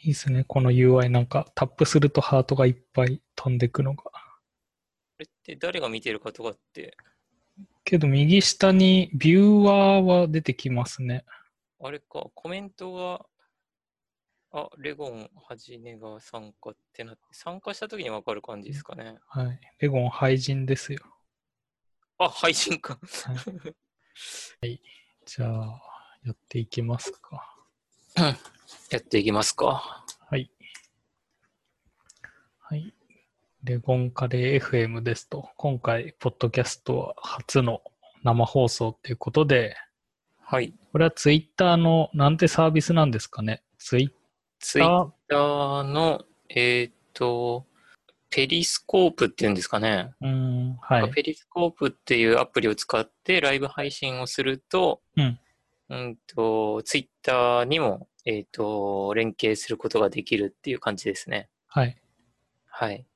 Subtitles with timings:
[0.00, 0.44] いいですね。
[0.44, 4.04] この UI なんかタップするとハートがいっぱい飛んでくのが。
[4.04, 4.10] こ
[5.18, 6.96] れって誰が見てるかとかって、
[7.84, 11.24] けど右下にビューワーは出てきますね。
[11.80, 13.26] あれか、コメントが、
[14.52, 19.16] あ、レゴンはじめが参加ってなって、参加した時にわかる感じですかね。
[19.26, 19.60] はい。
[19.78, 21.00] レゴン廃人ですよ。
[22.18, 22.98] あ、配信か。
[25.24, 25.82] じゃあ、
[26.24, 27.56] やっていきますか。
[28.90, 30.04] やっていきますか。
[30.30, 30.50] はい。
[32.58, 32.94] はい。
[33.64, 37.82] レゴンカレー FM ですと、今回、ポッドキャストは初の
[38.22, 39.76] 生放送ということで、
[40.40, 40.72] はい。
[40.92, 43.62] これはツイッターのなんてサービスなんですかね？
[43.78, 44.10] ツイ
[44.60, 47.66] ツイッターの、えっ、と、
[48.30, 50.12] ペリスコープっていうんですかね。
[50.20, 51.10] うん、はい。
[51.12, 55.40] ペリスコープっていうアプリを使ってライブ配信をすると、うん。
[55.90, 61.48] うんと、ツイッターにも、えっ、と、連携することができるっていう感じですね。
[61.66, 61.96] はい。
[62.66, 63.06] はい。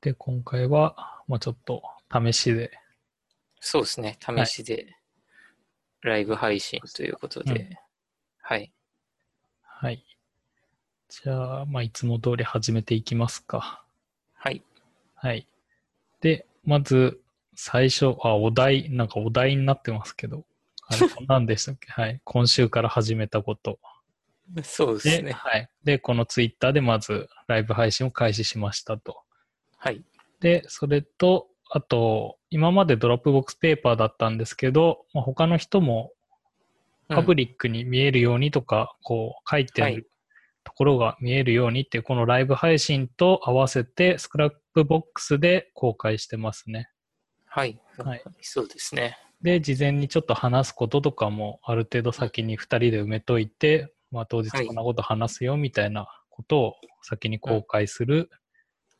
[0.00, 2.70] で、今回は、まあちょっと試しで、
[3.58, 4.16] そうですね。
[4.20, 4.94] 試しで、
[6.02, 7.70] ライブ配信ということで、うん
[8.42, 8.72] はい。
[9.60, 10.04] はい。
[11.08, 13.84] じゃあ、まあいつも通り始めていきますか。
[14.34, 14.62] はい。
[15.16, 15.48] はい。
[16.20, 17.20] で、まず、
[17.56, 20.44] 最初、あ、お題、なんかお題になってますけど、
[20.86, 21.90] あれ、 何でしたっけ？
[21.90, 22.20] はい。
[22.22, 23.80] 今週から始めたこと。
[24.48, 25.32] で、そうですね。
[25.32, 25.68] はい。
[25.84, 29.22] で、このツイッターでまずライブ配信を開始しましたと。
[29.78, 30.04] はい。
[30.40, 36.12] で、それと、あと、今まで Dropbox Paper だったんですけど、まあ、他の人も
[37.08, 40.10] パブリックに見えるようにとか、こう書いてる
[40.62, 46.88] ところが見えるようにっていう、このライブ配信と合わせてスクラップボックスで公開してますね。
[47.46, 47.78] はい。
[47.98, 49.18] はいそうですね。
[49.42, 58.30] で、事前にちょっと話すこととかもある程度先に2人で埋めといて、まあ当日こんなこと話すよみたいなことを先に公開する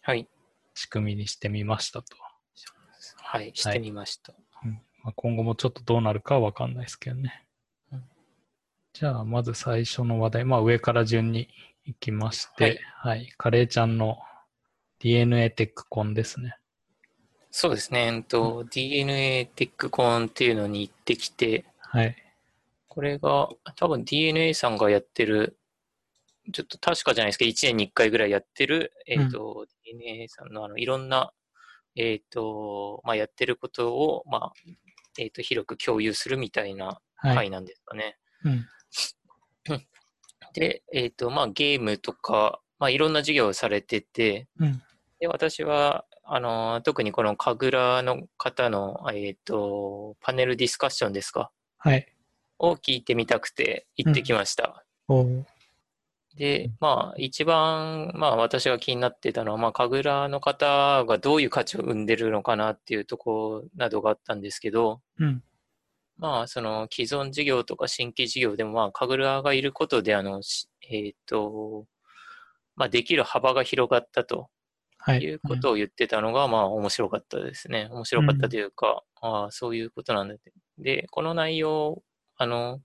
[0.03, 0.29] はい。
[0.75, 2.17] 仕組みにしてみましたと。
[3.23, 3.53] はい。
[3.55, 4.35] してみました。
[4.65, 4.73] うん
[5.03, 7.47] まあ、今後もちょっとどうなるかはわかんないですけどね。
[7.93, 8.05] うん
[8.93, 11.49] じゃあ、まず最初の話題、まあ上から順に
[11.85, 14.19] 行きまして、はい、カレーちゃんの
[15.01, 16.57] DNA テックコンですね。
[17.51, 18.13] そうですね。
[18.15, 22.17] えっと、DNA テックコンっていうのに行ってきて、はい。
[22.95, 25.59] これが多分 DNA さんがやってる、
[26.53, 31.33] ちょっと確かじゃないですけど、1年に1回ぐらいやってる、えっ、と、DNA さんのあの、いろんな、
[31.97, 34.53] えっ、と、まあ、やってることを、まあ、
[35.19, 37.35] えっ、と、広く共有するみたいなはい。
[37.35, 38.17] 回なんですかね。
[38.45, 38.67] うん。
[40.53, 44.81] で、えっ、と、まあ、ゲームとか、まあ、いろんな授業をされてて、うん。
[45.19, 51.51] で、私は、あの、特にこの神楽の方の、えっ、と、パネルディスカッションですか？
[51.79, 52.14] はい。
[52.69, 54.85] を聞いてみたくて行ってきました。
[55.09, 55.45] おー
[56.37, 65.43] で、まあ、一番、まあ、私が気になってたのは、まあ、神楽の方がどういう価値を生んでるのかなっていうところなどがあったんですけど、うん。
[66.17, 71.87] まあ、その既存事業とか新規事業でも、まあ、神楽がいることで、あの、しえっ、と、
[72.77, 74.49] まあ、できる幅が広がったと
[75.07, 75.21] はい。
[75.21, 77.89] いうことを言ってたのが、まあ、面白かったですね。
[77.93, 80.51] 面白かったというか、ああ、そういうことなんだって。
[80.79, 82.03] で、この内容、
[82.45, 82.81] あの、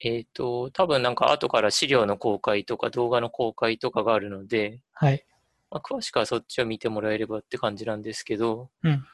[0.00, 5.24] えっ、と、多分なんか後から資料の公開とか動画の公開とかがあるので、はい。
[5.70, 9.04] まあ、詳しくはそっちを見てもらえればって感じなんですけど、うん。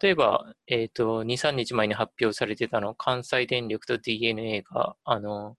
[0.00, 5.56] 例えば、えっ、と、2、3日前に発表されてたの、関西電力と DNA が、あの、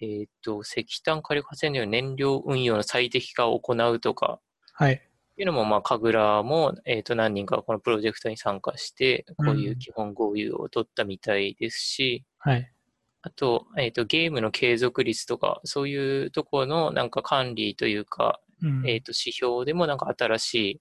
[0.00, 4.40] えっ、と、石炭火力発電所の燃料運用の最適化を行うとか、
[4.72, 5.05] はい。
[5.36, 12.72] っていうのも、まあ、神楽も、えっ、と、何人かこのプロジェクトに参加して、こういう基本合意を取ったみたいですし、はい。
[13.20, 18.88] あと、えっ、と、ゲームの継続率とか、そういうところのなんか管理というか、うん。
[18.88, 20.80] えっ、と、指標でもなんか新しい、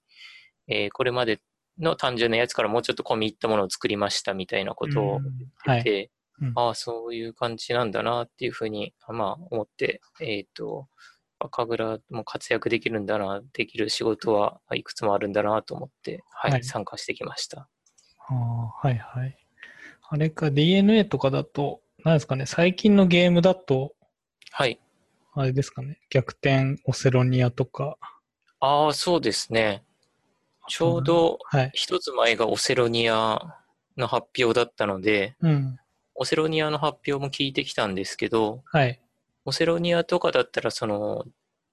[0.67, 1.41] えーこれまで
[1.77, 5.79] の単純なやつからもうちょっと込み入ったものを作りましたみたいなことをうん言はい。
[5.81, 6.11] って、
[6.41, 10.87] うんああ、そういう感じなんだなっていうふうに、まあ、思って、えっ、と、
[11.49, 17.67] 神楽も活躍できるんだな、できる仕事はいくつもあるんだなと思って、はい、はい参加してきました。
[18.27, 19.37] ああ、はいはい。
[20.09, 23.93] あれか、DNA とかだと、何ですかね、最近のゲームだと、
[24.51, 24.79] はい。
[25.33, 27.97] あれですかね、逆転オセロニアとか。
[28.59, 29.83] ああ、そうですね。
[30.67, 31.71] ちょうどはい。
[31.73, 33.57] 一つ前がオセロニア
[33.97, 35.79] の発表だったので、うん。
[36.15, 38.99] オセロニアの発表も聞いてきたんですけど、はい。
[39.45, 41.23] オセロニアとかだったら、その、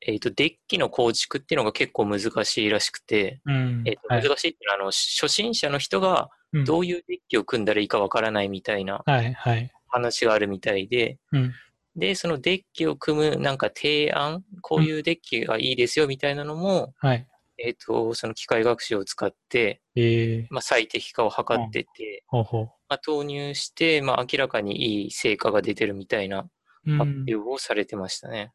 [0.04, 3.82] えっ、と、デッキの構築っていうのが結構難しいらしくて、うん。
[3.86, 9.72] えっ、と、はい難しいっていうのは、あの、初心者の人がうんどういうデッキを組んだらいいかわからないみたいなはい、はい。
[9.88, 11.52] 話があるみたいで、うん。
[11.96, 17.26] で、そのデッキを組むなんか提案、こういうデッキがいいですよみたいなのも、はい。
[17.58, 26.48] えっ、と、その機械学習を使って、えー、まあ、最適化を図ってて、ほうほまあ、投入して、まあ、明らかにいい成果が出てるみたいな
[26.86, 28.52] 発表をされてましたね。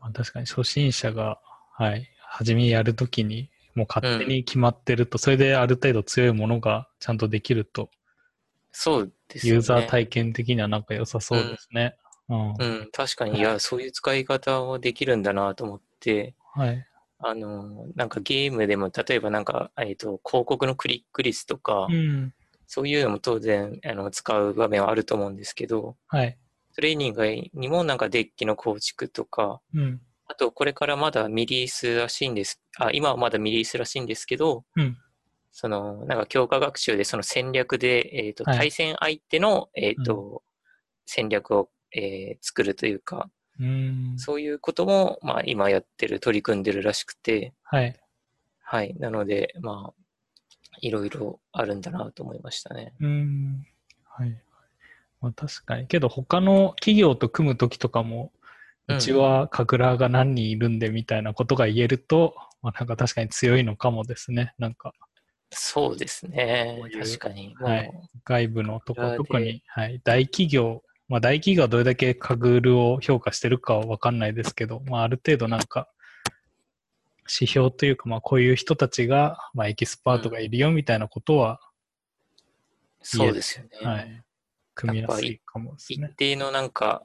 [0.00, 1.40] まあ、確かに初心者が、
[1.72, 7.90] はい、初めやるときに、もう勝手に決まってると、それである程度強いものがちゃんとできると、
[8.72, 9.54] そうですよね。
[9.54, 11.96] ユーザー体験的にはなんか良さそうですね。
[12.28, 12.54] うん。
[12.58, 16.86] うん、確かに、いや、そういう使い方をできるんだなと思って、はい。
[17.18, 22.34] あの、なんかゲームでも、例えばなんか、えっ、と、広告のクリック率とか、うん。
[22.66, 26.38] そういうのも当然、あの、使う場面はあると思うんですけど、はい。
[26.76, 30.00] トレーニングにもなんかデッキの構築とか、うん。
[30.26, 32.60] あと、これからまだミリースらしいんです。
[32.78, 34.98] あ、今はまだミリースらしいんですけど、うん。
[35.52, 40.42] その、なんか強化学習でその戦略で、えっ、と、はい対戦相手の、えっ、と、
[41.06, 44.14] 戦略を、えー作るというか、うん。
[44.18, 47.98] そういうことも、まあ、今やってる、取り組んでるらしくて、はい。
[48.60, 48.94] はい。
[48.98, 50.02] なので、まあ、
[50.82, 52.92] いろいろあるんだなと思いましたね。
[53.00, 53.66] うん。
[54.04, 54.38] はい。
[55.20, 55.86] まあ確かに。
[55.86, 58.46] けど他の企業と組むときとかも、うん
[58.88, 64.54] うちは神楽が何人いるんでみたいなことが言えると、まあなんか確かに強いのかもですね。
[64.58, 64.92] なんか、
[65.50, 66.80] そうですね。
[66.92, 67.54] 確かに。
[67.58, 67.90] はい
[68.24, 75.88] 外部のとこ特に、はい、大企業、まあ大企業はどれだけカグルを評価してるかはわかんないですけど、まあある程度なんか、
[77.28, 81.60] 指標というか、まあこういう人たちが、まあエキスパートがいるよみたいなことは、
[83.02, 83.70] そうですよね。
[83.86, 84.24] はい、
[84.76, 86.12] 組みやすいかもです一ね。
[86.16, 87.02] 定のなんか、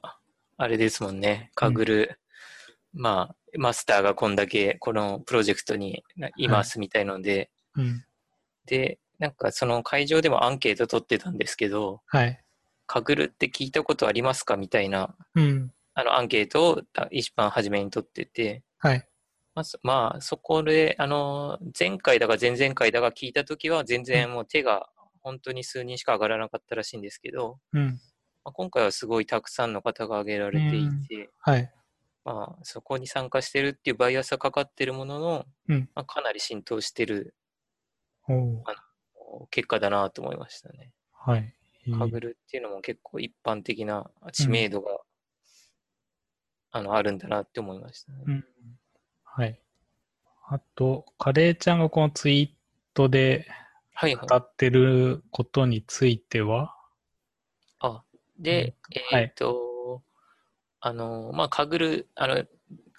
[0.56, 2.20] あれですもんね、カグル、
[2.92, 6.04] まあ、マスターがこんだけこのプロジェクトに
[6.36, 8.04] いますみたいので、うん。
[8.66, 12.38] で、なんかその会場でもアンケート取ってたんですけど、はい。
[12.86, 15.72] カグルって聞いたことありますかみたいな、うん。
[15.94, 19.06] あのアンケートをた一番初めに取ってて、はい。
[19.54, 24.88] まあそ、まあ、そこで、あの、前回だか前々回だか聞いたときは全然もう手が
[25.22, 28.00] 本当に数人しか上がらなかったらしいんですけど、うん。
[28.44, 31.72] まあ、今回はすごいたくさんの方が挙げられていて、はい。
[32.24, 37.34] まあ、そこに参加してるっていうバイアスはかかってるものの、うんまあ、かなり浸透してる
[38.28, 38.62] おー
[39.50, 40.92] 結果だなと思いましたね。
[41.12, 41.54] はい。
[41.86, 44.98] いいカグルっていうのも結構一般的な知名度が、
[46.70, 48.18] あのあるんだなって思いましたね。
[48.26, 48.44] うん。
[49.24, 49.60] はい。
[50.48, 53.46] あと、カレーちゃんがこのツイートで
[53.94, 54.36] 語。
[54.36, 56.74] ってることについては、
[57.80, 58.02] あ、
[58.38, 58.74] で、
[59.10, 60.02] はいえっ、と、
[60.80, 62.44] あの、まあ、カグル、あの、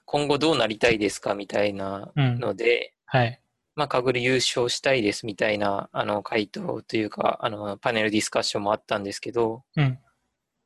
[0.05, 2.39] 今後どうなりたいですかみたいなうん。
[2.39, 3.41] ので、はい。
[3.75, 9.99] まあ、カグル優勝したいですみたいな、あの、回答というか、あの、パネルディスカッションもあったんですけど、うん。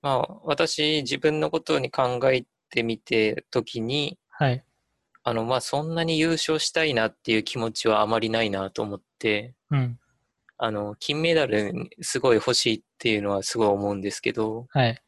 [0.02, 4.64] まあ、私、自分のことに考えてみて、時に、はい。
[5.24, 10.00] あの、まあ、そんなに優勝したいなっていう気持ちはあまりないなと思って、うん。
[10.58, 15.02] あの、金メダルすごい欲しいっていうのはすごい思うんですけど、はい。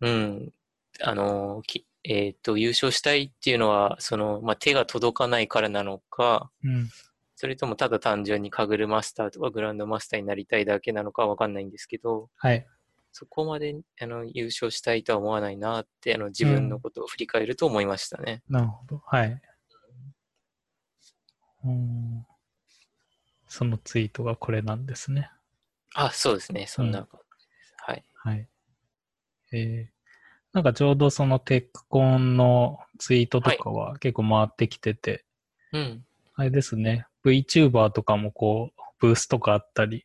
[0.00, 0.52] うん、
[1.00, 6.88] あの、きえっ、と、優勝したいっていうのは、その、まあ、手が届かないからなのか、うん。
[7.36, 12.66] それともただ単純にカグルマスターとかグランドマスターになりたいだけなのかはわかんないんですけど、はい。
[13.12, 18.42] そこまであの優勝したいとは思わないなって、あの自分のことを振り返ると思いましたね。
[18.48, 19.02] なるほど。
[19.06, 19.40] はい。
[21.64, 22.26] うん。
[23.48, 25.30] そのツイートがこれなんですね。
[25.94, 26.66] あ、そうですね。
[26.66, 27.74] そんなうん感じです。
[27.78, 28.04] はい。
[28.14, 28.48] はい。
[29.52, 29.92] えー、
[30.52, 35.24] なんかちょうどそのテックコンのツイートとかは結構回ってきてて、
[35.72, 36.04] うん。
[36.34, 37.06] あれですね。
[37.24, 40.04] VTuber とかもこう、ブースとかあったり、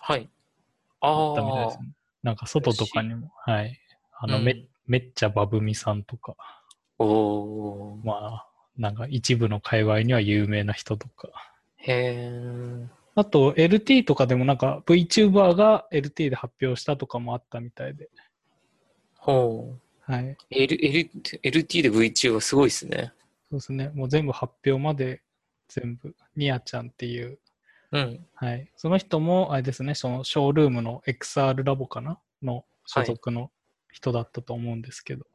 [0.00, 0.28] はい。
[1.00, 1.88] ああったみたいであすね。
[2.22, 3.78] なんか外とかにも、はい。
[4.18, 6.36] あの、うんめ、めっちゃバブミさんとか、
[6.98, 8.04] おー。
[8.04, 8.46] まあ、
[8.76, 11.28] なんか一部の界隈には有名な人とか。
[11.82, 12.88] へー。
[13.14, 18.08] あと、LT とかでもなんか VTuber が LT で発表したとかもあったみたいで。
[19.16, 19.76] ほ
[20.08, 20.10] う。
[20.10, 20.36] はい。
[20.50, 21.10] L、L、
[21.42, 23.12] LT で VTuber はすごいですね。
[23.50, 23.90] そうですね。
[23.94, 25.22] もう全部発表まで
[25.68, 27.38] 全部、ニアちゃんっていう、
[27.92, 28.26] うん。
[28.34, 28.70] はい。
[28.76, 32.18] その人も、あれですね、そのショールームの XR ラボかな？
[32.42, 33.50] の所属の
[33.90, 35.26] 人だったと思うんですけど、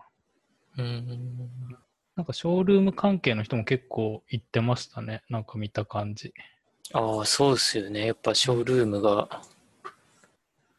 [0.77, 1.77] うん。
[2.15, 5.23] なんかショールーム関係の人も結構行ってましたね。
[5.29, 6.33] なんか見た感じ。
[6.93, 8.05] ああ、そうですよね。
[8.05, 9.41] やっぱショールームが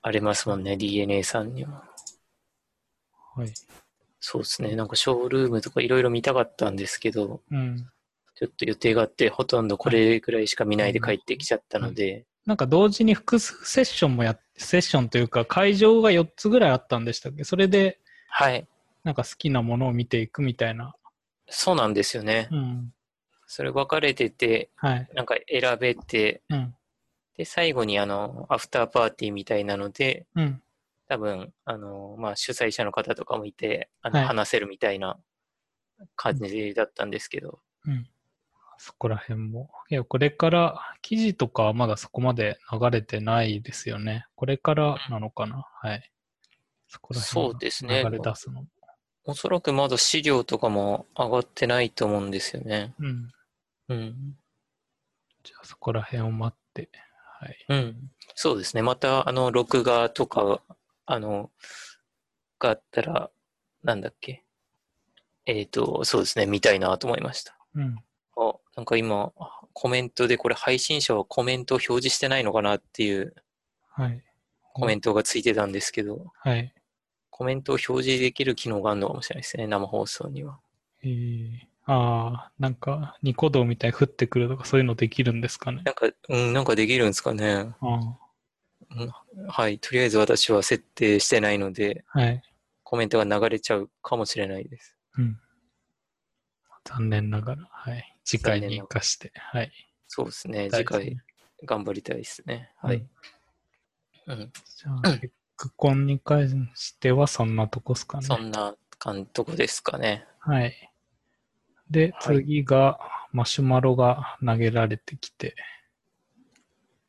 [0.00, 1.84] ありますもんね、DNA さんには。
[3.34, 3.52] はい。
[4.18, 4.74] そうですね。
[4.76, 7.86] なんかショールームとかいろいろ見たかったんですけど、うん。
[8.34, 17.44] ちょっと予定があって、ほとんどこれぐらいしか見ないで帰ってきちゃったので、なんか同時に複数セッションもやっセッションというか会場が4つぐらいあったんでしたっけ？
[17.44, 18.66] それで、はい。
[19.04, 20.94] なんか好きなものを見ていくみたいな。
[21.48, 22.48] そうなんですよね。
[22.50, 22.92] うん。
[23.46, 25.08] それ分かれてて、はい。
[25.14, 26.74] なんか選べて、うん。
[27.36, 30.62] で、最後にあの、アフターパーティーみたいなので、うん。
[31.08, 35.18] 多分、あの、まあ、主催者の方とかもいて、あの、はい話せるみたいな
[36.16, 38.08] 感じだったんですけど、うん。
[38.78, 39.70] そこら辺も。
[39.88, 44.26] いや、これから、記事とかはまだそこまで流れてないですよね。
[44.34, 45.66] これからなのかな。
[45.80, 46.10] はい。
[46.88, 48.64] そこら辺そうですね流れ出すの。
[49.28, 52.94] おそらくまだ資料とかも上がってないと思うんですよね。
[53.00, 53.32] うん。
[53.88, 54.36] うん。
[55.42, 56.88] じゃあそこら辺を待って。
[57.40, 57.66] はい。
[57.68, 58.10] うん。
[58.36, 58.82] そうですね。
[58.82, 60.62] また、あの、録画とか、
[61.06, 61.50] あの、
[62.60, 63.30] があったら、
[63.82, 64.44] なんだっけ？
[65.44, 66.46] えっ、と、そうですね。
[66.46, 67.58] 見たいなと思いました。
[67.74, 67.96] うん。
[68.36, 69.32] あ、なんか今、
[69.72, 73.34] コメントでこれ配信者はコメントを表示してないのかなっていう
[73.90, 74.22] はい。
[74.72, 76.72] コメントがついてたんですけど、はい。
[77.36, 79.66] コメントを表示できる機能があるのかもしれないですね。
[79.66, 80.58] 生放送には。
[81.02, 85.82] えー、ああ、なんか、ニコ動みたいに降ってくるとかそういうのできるんですかね。
[85.84, 87.74] なんか、うん、なんかできるんですかね。
[87.82, 88.16] あ
[89.48, 89.78] はい。
[89.78, 92.42] とりあえず私は設定してないので、あはい。
[92.84, 94.96] コメントが流れちゃうかもしれないです。
[95.18, 95.38] うん。
[96.84, 98.16] 残念ながら、はい。
[98.24, 99.70] 次回に生かして、はい。
[100.08, 100.70] そうですね。
[100.70, 101.18] 次回
[101.66, 102.72] 頑張りたいですね。
[102.78, 103.06] はい。
[104.26, 104.38] うん。
[104.38, 105.34] じゃあ、結
[105.76, 108.26] 婚に関してはそんなとこっすかね。
[108.26, 110.26] そんな感とこですかね。
[110.40, 110.92] はい。
[111.90, 112.98] で、はい次が、
[113.32, 115.54] マシュマロが投げられてきて、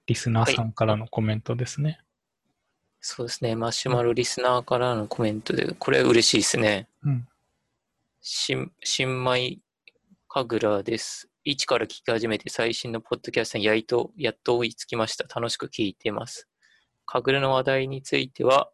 [0.05, 1.99] リスナーさんからのコメントですね。
[2.99, 3.55] そうですね。
[3.55, 6.87] マシュマロリスナーからのコメントで、これ嬉しいですね。
[7.03, 7.27] うん。
[8.21, 9.59] 新、新米
[10.27, 11.29] 神楽です。
[11.43, 15.23] 一から聞き始めて最新のポッドキャストにやいと、やっと追いつきました。
[15.33, 16.47] 楽しく聞いています。
[17.07, 18.69] 神楽の話題については、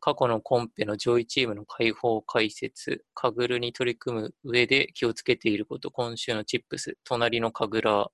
[0.00, 8.12] 過去のコンペの上位チームの解放解説、神楽に取り組む上で気をつけていること、今週のチップス、隣の神楽、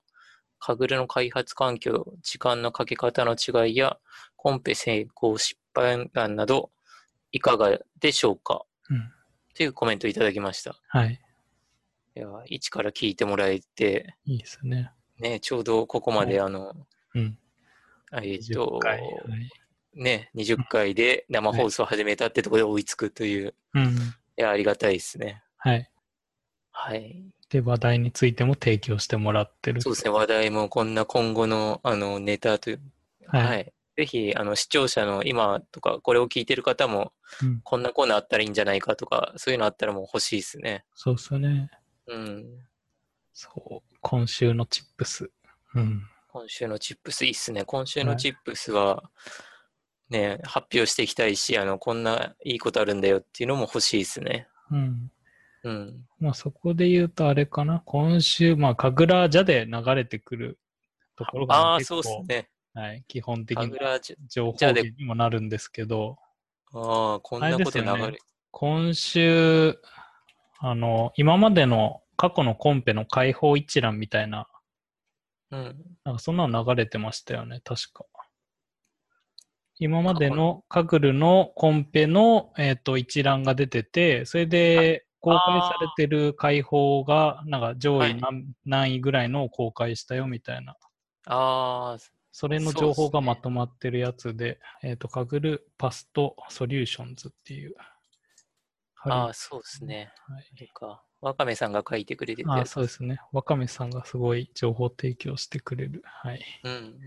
[0.61, 3.99] 神楽の開発環境、時間のかけ方の違いや、
[4.37, 6.71] コンペ成功失敗談など、
[7.33, 8.65] いかがでしょうか？
[8.89, 9.13] うん。
[9.55, 10.77] というコメントいただきました。
[10.89, 11.21] はい。
[12.17, 14.93] いや、一から聞いてもらえて、いいですね。
[15.19, 16.73] ね、ちょうどここまで、あの、
[17.15, 17.39] うん。
[18.23, 19.01] えっ10と、回。
[19.01, 19.11] はい。
[19.97, 23.85] ね、20回で生放送を始めたってところで追いつくという、うん。
[23.87, 23.89] い
[24.37, 25.43] や、ありがたいですね。
[25.57, 25.91] はい。
[26.73, 27.25] はい。
[27.49, 29.81] で、話題についても提供してもらってる。
[29.81, 32.81] そうですね、話題もこんな今後の、あの、ネタという、
[33.27, 33.47] はい。
[33.47, 33.73] はい。
[33.97, 37.61] ぜひ、あの、視聴者の今とか、これを聞いてる方も、うん。
[37.63, 40.85] こんなコーナーあったらいいんじゃないかとか、そういうのあったらもう欲しいですね。
[40.95, 41.71] そうっすね。
[42.09, 42.45] うん。
[43.33, 43.97] そう。
[44.01, 45.31] 今週のチップス。
[45.75, 46.03] うん。
[46.29, 47.65] 今週のチップスいいっすね。
[47.65, 49.05] 今週のはいチップスは、
[50.11, 54.49] ね、発表していきたいし、あの、こんないいことあるんだよっていうのも欲しいですね。
[54.71, 55.11] うん。
[55.65, 56.07] うん。
[56.21, 57.83] まあそこで言うとあれかな。
[57.87, 60.59] 今週、まあ、神楽じゃで流れてくる
[61.17, 62.51] ところがああ、そうですね。
[62.75, 63.67] はい、基本的な
[64.29, 66.19] 情報にもなるんですけど、
[66.73, 68.19] ああ、こんなこと流あれねれ。
[68.51, 69.79] 今週、
[70.59, 74.49] あの、今までの過去のコンペの解放一覧みたいな、
[75.53, 75.77] うん。
[76.05, 78.05] なんかそんなの流れてましたよね、確か。
[79.79, 90.77] 今までのカグルのコンペの、えっと一覧が出てて、それで公開されてる解放が、なんか上はい位何,、何位ぐらいのを公開したよみたいな、
[91.27, 91.99] ああ、
[92.31, 97.75] それの情報がまとまってるやつで、えっと、カグルパストソリューションズっていう。
[99.07, 100.13] ああ、そうですね。
[100.27, 101.03] はいか。
[101.21, 102.67] わかめさんが書いてくれてたあ。
[102.67, 103.19] そうですね。
[103.33, 106.03] わかめさんがすごい情報提供してくれる。
[106.05, 106.45] はい。
[106.65, 107.01] うん。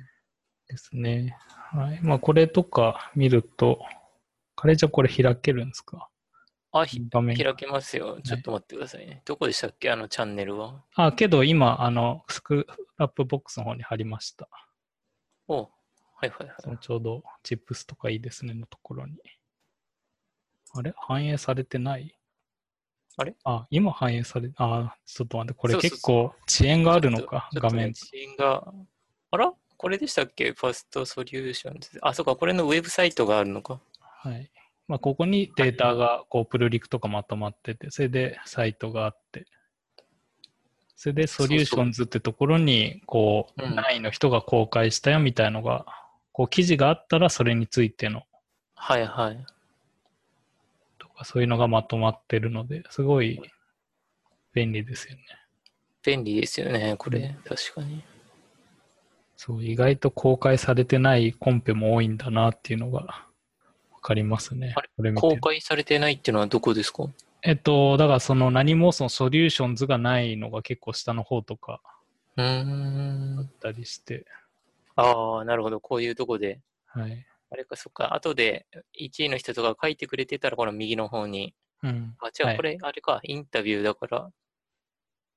[0.67, 1.37] ですね。
[1.71, 1.99] はい。
[2.01, 3.79] まあ、これとか見ると、
[4.55, 6.09] カレーちゃんこれ開けるんですか？
[6.71, 7.37] あ、ひ画面。
[7.37, 8.19] 開けますよ。
[8.23, 9.21] ちょっと待ってくださいね。
[9.23, 9.89] どこでしたっけ？
[9.89, 10.83] あのチャンネルは？
[10.95, 14.49] あ、けど今、あの、 Scrapbox の方に貼りました。
[15.47, 15.67] おは
[16.23, 16.69] いはいそはい。
[16.71, 19.13] のちょうど、チップスとかいいですねのところに。
[20.73, 20.93] あれ？
[20.97, 22.17] 反映されてない？
[23.15, 23.35] あれ？
[23.43, 27.91] あ、今反映され、あ、ちょっと待って、これ結構遅延があるのか、画面。
[27.91, 28.73] 遅延が。
[29.31, 29.53] あら？
[29.77, 30.53] これでしたっけ？
[30.53, 31.99] ファストソリューションズ。
[32.01, 33.79] あ、そうか、これのウェブサイトがあるのか。
[33.99, 34.49] はい。
[34.87, 39.45] まあ、ここにデータが、こう、プルリクとかまとまってて、それでサイトがあって、
[40.95, 45.85] それでソリューションズってところに、こう、うん何位の人が公開したよみたいのが、
[46.31, 48.23] こう、記事があったらそれについての、
[48.73, 49.45] はいはい。
[50.97, 53.39] とか、そういうのがまとまってるので、すごい
[54.53, 55.21] 便利ですよね。
[56.03, 57.35] 便利ですよね、これ。
[57.45, 58.01] 確かに。
[59.37, 64.75] そう、意外と公開されてないコンペも多いんだなっていうのがわかりますね。
[65.15, 67.07] 公開されてないっていうのはどこですか？
[67.43, 71.81] えっと、だからその何もそのソリューションズがないのが結構下の方とか
[72.35, 73.49] あっ。
[73.59, 74.25] たりして、
[74.95, 75.79] ああ、なるほど。
[75.79, 76.59] こういうとこで。
[76.87, 77.25] はい。
[77.49, 78.15] あれか、そっか。
[78.15, 78.65] 後で
[78.99, 81.53] 1位の人とか書いてくれてたら、この右の方に。
[81.83, 82.15] うん。
[82.19, 83.19] あ、じゃあはいこれ、あれか。
[83.23, 84.29] インタビューだから、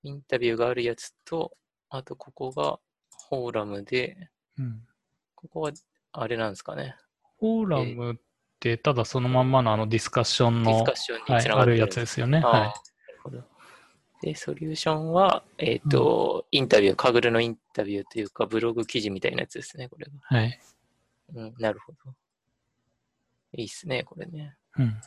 [0.03, 1.53] インタビューがあるやつと、
[1.91, 2.81] あとここが
[3.31, 4.83] フォーラムで、うん。
[5.37, 5.73] ここは
[6.13, 6.97] あれなんですかね。
[7.39, 8.17] フォーラムっ
[8.59, 12.41] て、ただそのまんまのあのディスカッションのディスカッ、ションはい、につながってるあるやつですよね。
[12.41, 12.73] はなる
[13.23, 13.43] ほど。
[14.21, 20.39] で、ソリューションは、えっ、と、インタビュー、カグルのインタビューというか、ブログ記事みたいなやつですね、これが。
[20.39, 20.43] い。
[20.43, 20.61] はい。
[21.37, 21.99] うん、なるほど。
[23.55, 24.57] いいっすね、これね。
[24.77, 25.01] うん。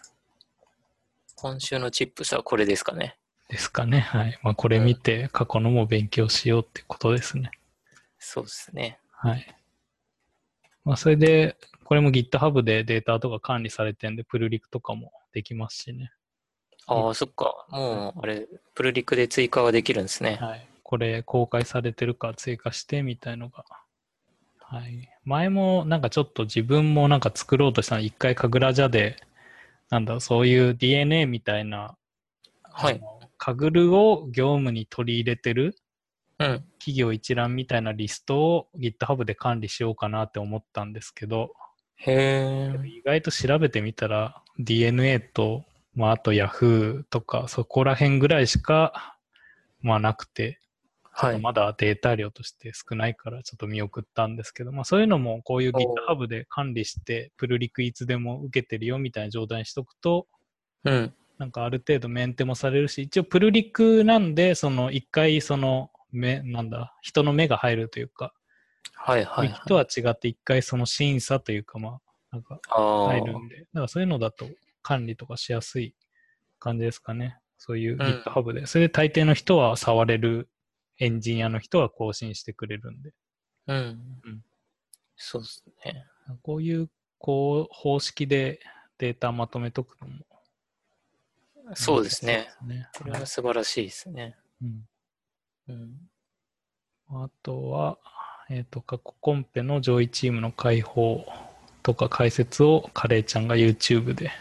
[1.36, 3.18] 今週のチップスはこれですかね。
[3.50, 4.00] ですかね。
[4.00, 4.40] はい。
[4.42, 7.52] まあ、これ見て過去のも勉強しようってことですね。
[8.24, 9.00] そうですね。
[9.12, 9.56] はい。
[10.86, 16.12] まあ、それで、これも GitHub でデータとか管理されてんで、プルリクとかもできますしね。
[16.88, 17.66] ああ、そっか。
[17.70, 20.38] もう、あれ、プルリクで追加はできるんですね。
[20.42, 20.68] はい。
[20.84, 23.66] これ公開されてるか追加してみたいのが。
[24.60, 25.10] はい。
[25.26, 29.18] 前もなんかちょっと自分もなんか作ろうとしたの一回神楽社で、
[29.90, 31.98] なんだそういう DNA みたいな、
[32.64, 33.02] はい。
[33.38, 35.76] カグルを業務に取り入れてる
[36.44, 36.64] うん。
[36.80, 41.54] 企業一覧みたいなリストを GitHub で管理しようかなって思ったんですけど、
[41.96, 42.88] へえ。
[42.88, 45.64] 意外と調べてみたら DNA と、
[45.96, 49.18] まあ、あと Yahoo とかそこら辺ぐらいしか、
[49.82, 50.60] まあ、なくて、
[51.16, 51.40] はい。
[51.40, 60.28] まだデータ量として少ないからちょっと見送ったんですけど、まあ、そういうのもこういうお GitHub で管理してプルリクいつでも受けてるよみたいな状態にしとくと
[60.84, 61.14] うん。
[61.38, 66.96] なんかある程度メンテもされるし一応プルリクなんでその一回その目なんだ？
[67.02, 68.34] 人の目が入るというか、
[68.94, 69.62] はいはい、はい。
[69.68, 72.02] とは違って一回その審査というかまあ
[72.32, 72.60] なんか。
[72.70, 74.48] 入るんでだからそういうのだと
[74.82, 75.96] 管理とかしやすい
[76.60, 80.50] 感じですかねそういううん GitHub で、それで大抵の人は触れる
[81.00, 83.12] エンジニアの人は更新してくれるんで
[83.68, 83.78] うん。
[83.78, 83.82] う
[84.30, 84.44] ん
[85.16, 86.06] そうですね。
[86.42, 88.60] こういう、こう、方式で
[88.98, 90.14] データまとめとくのも。
[91.76, 92.50] そうですね。
[92.60, 92.90] すね。
[92.98, 94.36] これは素晴らしいですね。
[94.62, 94.88] うん
[95.68, 96.10] うん。
[97.10, 97.98] あとは、
[98.50, 101.26] えっ、と、過去コンペの上位チームの解放
[101.82, 104.32] とか解説をカレーちゃんが YouTube で。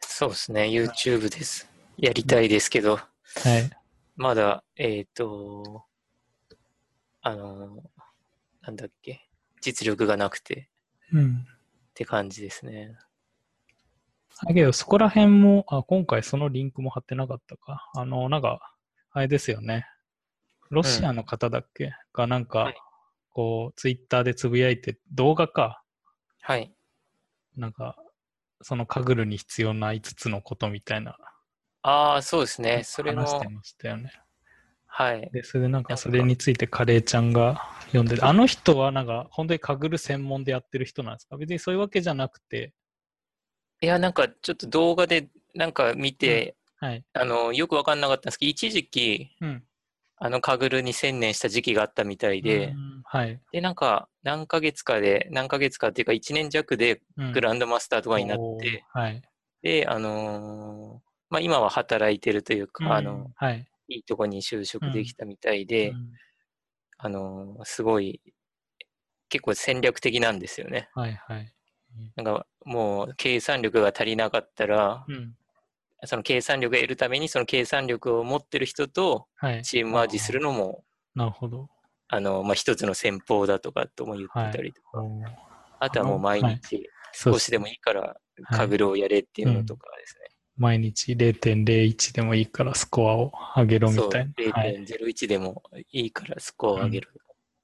[0.00, 0.64] そうですね。
[0.64, 1.68] YouTube です。
[1.96, 3.70] やりたいですけど、はい。
[4.16, 5.84] まだ、えっ、と、
[7.22, 7.82] あの、
[8.62, 9.28] なんだっけ、
[9.60, 10.68] 実力がなくて
[11.12, 11.36] うん。
[11.36, 12.96] って感じですね。
[14.46, 17.90] だけど、そこら辺も、あ、今回そのリンクも貼ってなかったか。
[17.94, 18.74] あの、なんか、
[19.12, 19.86] あれですよね。
[20.70, 22.76] ロシアの方だっけ、がなんか、はい
[23.30, 25.82] こう、ツイッターでつぶやいて、動画か。
[26.40, 26.74] はい。
[27.54, 27.96] なんか、
[28.62, 31.18] そのカグルに必要な5つのことみたいな。
[31.82, 32.82] ああ、そうですね。
[32.82, 34.10] それも話し、てましたよね。
[34.86, 35.30] はい。
[35.32, 41.36] で、それでなんかかそれについてカレーちゃんが読んでて、あの人はなんか本当にカグル専門でやってる人なんですか？
[41.36, 42.72] 別にそういうわけじゃなくて、
[43.82, 47.04] いや、なんかちょっと動画でなんか見て、はい。
[47.12, 49.64] あの、よくわかんなかったんですけど、一時期、うん。
[50.18, 53.40] あの、カグルに専念した時期があったみたいで、うんはい。
[53.52, 59.22] で、なんか、何ヶ月かで、何ヶ月かっていうか、1年弱でうんグランドマスターとかになっおーて、はい。
[59.62, 63.66] で、あのーまあ、今は働いてるというか、あうんの、はい。
[63.88, 66.12] いいとこに就職できたみたいで、うん
[66.98, 68.20] あのーすごい、
[69.28, 70.88] 結構戦略的なんですよね。
[70.94, 71.52] はいはい。
[72.16, 75.34] なんか、もう、計算力が足りなかったら、うん。
[76.04, 79.62] その計算力を得るために、その計算力を持ってる人とはい。
[79.62, 81.68] チームワージするのも、なるほど。
[82.08, 85.24] あの、まあ、一つの戦法だとかとも言ってたりとか、おー
[85.78, 88.16] あとはもう毎日少しでもいいから、
[88.50, 90.36] カグルをやれっていうのとかですね。
[90.56, 94.52] 毎日0.01でもいいからスコアを上げろみたいな。
[94.52, 94.84] はい。
[94.84, 97.10] 0.01でもいいからスコアを上げる。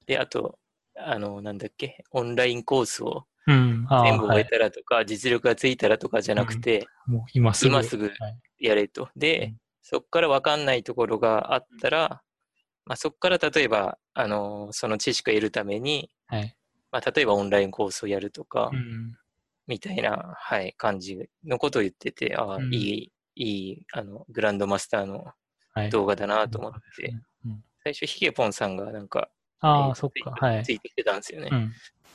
[0.05, 0.59] で、あと、
[0.95, 3.87] あの、なんだっけ、オンラインコースをうん。
[4.03, 4.47] 全部終えはい。
[4.47, 7.71] たらとか、実力がついたらとかじゃなくて、もう今すぐ。
[7.71, 8.11] 今すぐは
[8.59, 9.09] いやれと。
[9.15, 12.21] で、うんそこから分かんないところがあったら、
[12.85, 16.55] まあ、そこから例えば、あの、その知識を得るために、はい。
[16.89, 19.17] まあ、例えばオンラインコースをやるとか、うん。
[19.67, 25.25] みたいな、はい、感じのことを言ってて、ああ、うんいい、いい、あの、グランドマスターの
[25.73, 25.89] はい。
[25.89, 27.13] 動画だなと思って、
[27.83, 29.29] 最初、ヒゲポンさんがなんか、
[29.59, 30.31] ああ、えーそっか。
[30.39, 30.71] はいつ。
[30.71, 31.49] いてきてたんですよね。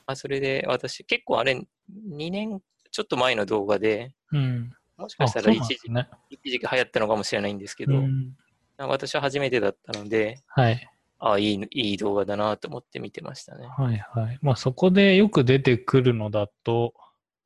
[0.08, 0.12] うん。
[0.12, 4.72] まあ、それで私、結構あれ、2年ちょっと前の動画で、うん。
[4.96, 6.08] もしかあ、したら一時ね。
[6.30, 8.36] 一時期流行ったのかもしれないんですけど、うん。
[8.78, 10.90] 私は初めてだったので、はい。
[11.20, 13.66] ああ、いい、いい動画だなと思って見てましたね。
[13.66, 14.38] はいはい。
[14.40, 16.94] まあそこでよく出てくるのだと、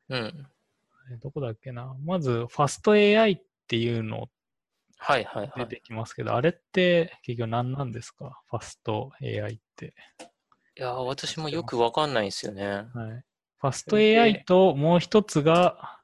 [0.09, 0.46] うん。
[1.12, 1.94] えどこだっけな。
[2.05, 4.29] まず、ファスト AI っっていうの
[4.98, 5.66] はいはいはい。
[5.68, 8.42] 出てきますけど、あれって結局何なんですか？
[8.51, 9.94] ファスト AI って。
[10.77, 12.65] いやー、私もよくわかんないんですよね。
[12.67, 13.25] はい。
[13.59, 16.01] ファスト AI ともう一つが、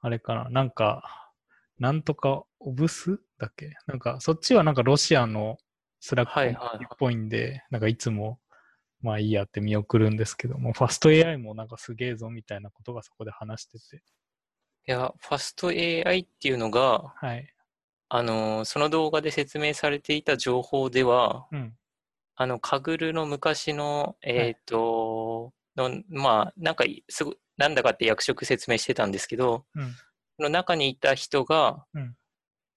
[0.00, 1.30] あれかな、なんか、
[1.78, 3.70] なんとかオブスだっけ？
[3.86, 5.58] なんか、そっちはなんかロシアの
[6.00, 8.38] スラッはいはいはいクっぽいんで、なんかいつも、
[9.00, 14.02] まあいいやって見送るんですけども、ファスト AI もなんかすげえぞみたいなことがそこで話してて。
[14.86, 17.52] いや、ファスト AI っていうのが、はい。
[18.08, 21.76] あのーその動画で説明されていた情報では、うん。
[22.42, 29.92] あの、カグルの昔の、えっ、と、の、まあ、なんかい、すご、なんだかって役職説明してたんですけど、うん。
[30.36, 32.16] その中にいた人が、うん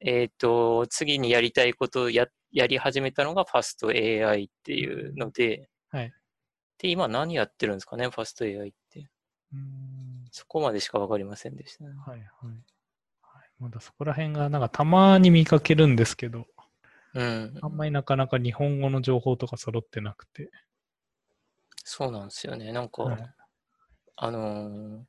[0.01, 6.13] えっ、と、次にやりたいことをや、やり始めたのがファスト AI っていうので、はい。
[6.77, 9.09] で、今何やってるんですかね、ファスト AI って。
[9.53, 10.25] うーん。
[10.31, 11.91] そこまでしかわかりませんでしたね。
[12.05, 12.27] はいはい。
[13.21, 16.45] はい、まだそこら辺がなんかたまに見かけるんですけど、
[17.15, 17.59] うん。
[17.61, 20.51] あんまりなかなか日本語の情報とか揃ってなくて。
[21.83, 22.71] そうなんですよね。
[22.71, 23.35] なんか、はい
[24.17, 25.03] あのー、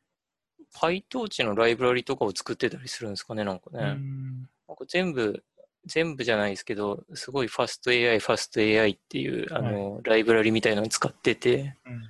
[0.74, 3.78] PyTorch のライブラリとかを作ってたりするんですかね、なんかね。
[3.80, 5.44] うーんなんか全部、
[5.84, 12.02] 全部じゃないですけど、すごい FastAI、FastAI っていう、あの、ライブラリみたいなのを使ってて、うん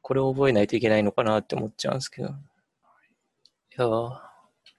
[0.00, 2.28] これを覚えないといけないのかなって思っちゃうんですけど。
[2.28, 2.32] い
[3.76, 4.18] やー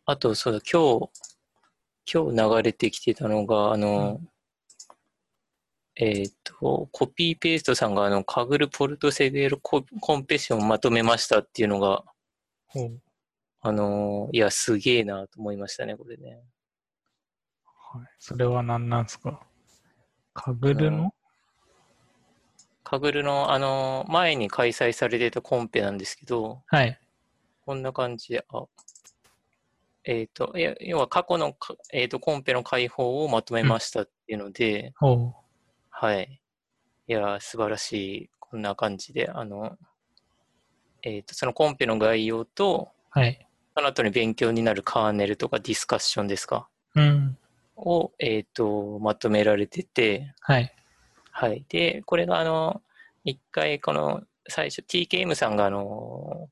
[0.05, 1.11] あと、そうだ、今日、
[2.11, 4.19] 今日流れてきてたのが、あの、
[6.01, 12.05] えっ、と、コピーペーストさんが、あの、カグルポルトセベールココンペッションをまとめましたっていうのが、
[12.67, 13.01] ほう
[13.59, 16.39] あのーいや、すげえなと思いましたね、これね。
[17.91, 18.07] はい。
[18.17, 19.41] それは何なんですか？
[20.33, 21.13] カグルの？
[22.85, 26.97] カグルの、あのー前に開催されてたコンペなんですけど、はい。
[27.65, 28.63] こんな感じで、あ、
[30.05, 35.33] えっ、と、いや要は過去のか、えー、とコンペの開放をまとめましたっていうので、ほ
[36.01, 36.41] はい。
[37.07, 39.77] いや、素晴らしい、こんな感じで、あの、
[41.01, 43.19] えっ、と、そのコンペの概要と、う。
[43.19, 43.45] はい。
[43.75, 46.69] その後に勉強になるカーネルとかディスカッションですか？
[46.95, 47.37] うん。
[47.75, 50.73] を、えっ、と、まとめられてて、はい。
[51.31, 51.65] はい。
[51.67, 52.81] で、これがあの、
[53.25, 56.47] 一回この最初 TKM さんがあの、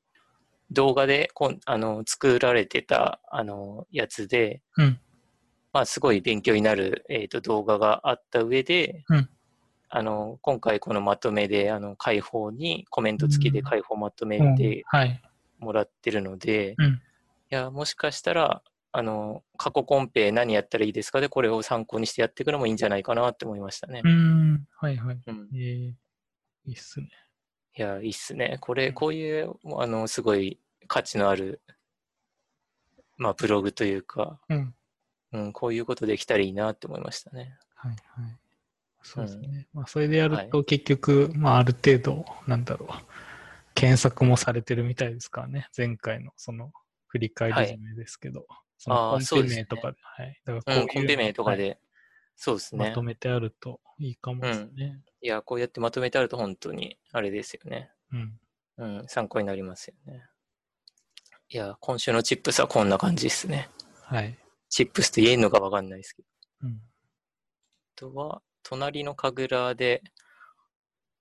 [0.72, 5.00] 動画でこんあの作られてたあのやつで、うん。
[5.72, 9.30] まあすごい勉強になる、えー、と動画があった上で、うん
[9.90, 15.22] あの、今回このまとめであの解放にコメント付きで解放まとめうんてはい。
[15.60, 17.02] もらってるので、いうん。
[17.50, 21.20] や、もしかしたら、あの、過去コンペ何やったらいいですか？
[21.22, 24.10] で、これを参考にしてやっていくのもいいんじゃないかなって思いましたねう。
[24.10, 24.68] ん。
[24.78, 25.20] はいはい。
[25.26, 25.96] うんえー、い
[26.66, 27.10] いっすね。
[27.78, 28.58] いや、いいっすね。
[28.60, 31.62] これ、こういう、あの、すごい価値のある、
[33.18, 34.76] まあ、ブログというか、うん。
[35.34, 37.58] うん、こういうことできたらいいなって思いましたね。
[37.76, 38.38] はいはい。
[39.08, 39.68] そうですね。
[39.74, 42.90] まあ、それでやると結局、まあ、ある程度、なんだろう。
[43.74, 45.70] 検索もされてるみたいですからね。
[45.76, 46.74] 前回のその
[47.08, 48.46] 振り返り締めですけど。
[48.78, 49.98] そのあーコンそうですねペ名とかで。
[50.02, 50.42] はい。
[50.46, 51.80] だからこういううん、コンペ名とかで、
[52.36, 53.04] そうですねはいまと。
[53.04, 55.00] めてあるといいかもですね。
[55.22, 57.92] いや、こうやってまとめてあると本当に、あれですよね。
[58.12, 58.40] うん。
[58.78, 60.22] うん、参考になりますよね。
[61.50, 63.70] いや、今週のチップスはこんな感じですね。
[64.04, 64.38] はい。
[64.70, 66.28] チップスと言えんのかわかんないですけど。
[66.64, 66.74] うん。
[66.74, 66.80] あ
[67.96, 70.04] とは、隣のカグラで、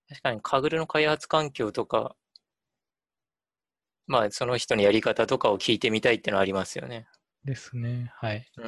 [0.08, 2.16] 確かに Kaggle の開発環境とか、
[4.08, 7.06] まあ、その人のやり方とかを聞いてみたいっていうのはありますよね。
[7.44, 8.12] ですね。
[8.16, 8.46] はい。
[8.58, 8.64] うん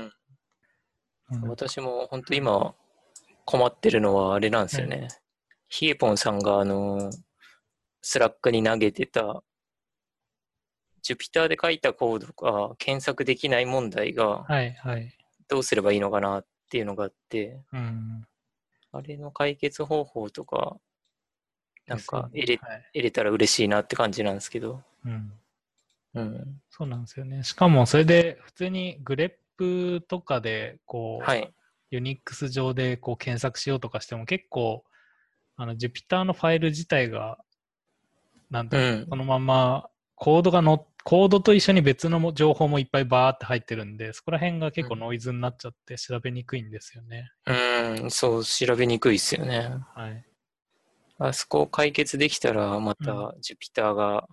[1.31, 2.75] うん私も本当今
[3.45, 5.09] 困ってるのはあれなんですよね。
[5.69, 7.11] ヒエポンさんがあの、
[8.01, 9.43] Slack に投げてた、
[11.03, 12.29] Jupyter で書いたコード
[12.69, 15.15] が検索できない問題がはいはい。
[15.49, 18.27] どうすればいいのかなっていうのがあって、うん。
[18.93, 20.79] あれの解決方法とか、
[21.87, 22.91] なんか入れはい。
[22.95, 24.83] 入れたら嬉しいなって感じなんですけど。
[25.05, 25.33] うん。
[26.15, 26.61] うん。
[26.71, 27.43] そうなんですよね。
[27.45, 31.53] しかも、それで、普通にグレップとかで、こう、はい。
[31.91, 34.85] ユニックス上でこう検索しようとかしても結構、
[35.57, 37.39] あの、Jupyter のファイル自体が、
[38.51, 47.31] なんだろう、うんそのままコードがの、コードと一緒に別のも情報もいっぱいバーって入ってるんで、そこら辺が結構ノイズになっちゃって調べにくいんですよね。
[47.47, 49.71] うん、そう、調べにくいっすよね。
[49.95, 50.23] はい。
[51.19, 54.29] あそこを解決できたら、まうた Jupyter が、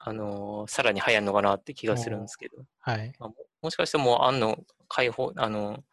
[0.00, 2.64] あのーさらに流行るのかなって気がするんですけど。
[2.80, 3.12] はい。
[3.20, 5.84] まあももしかしてもうあんの解放、あの、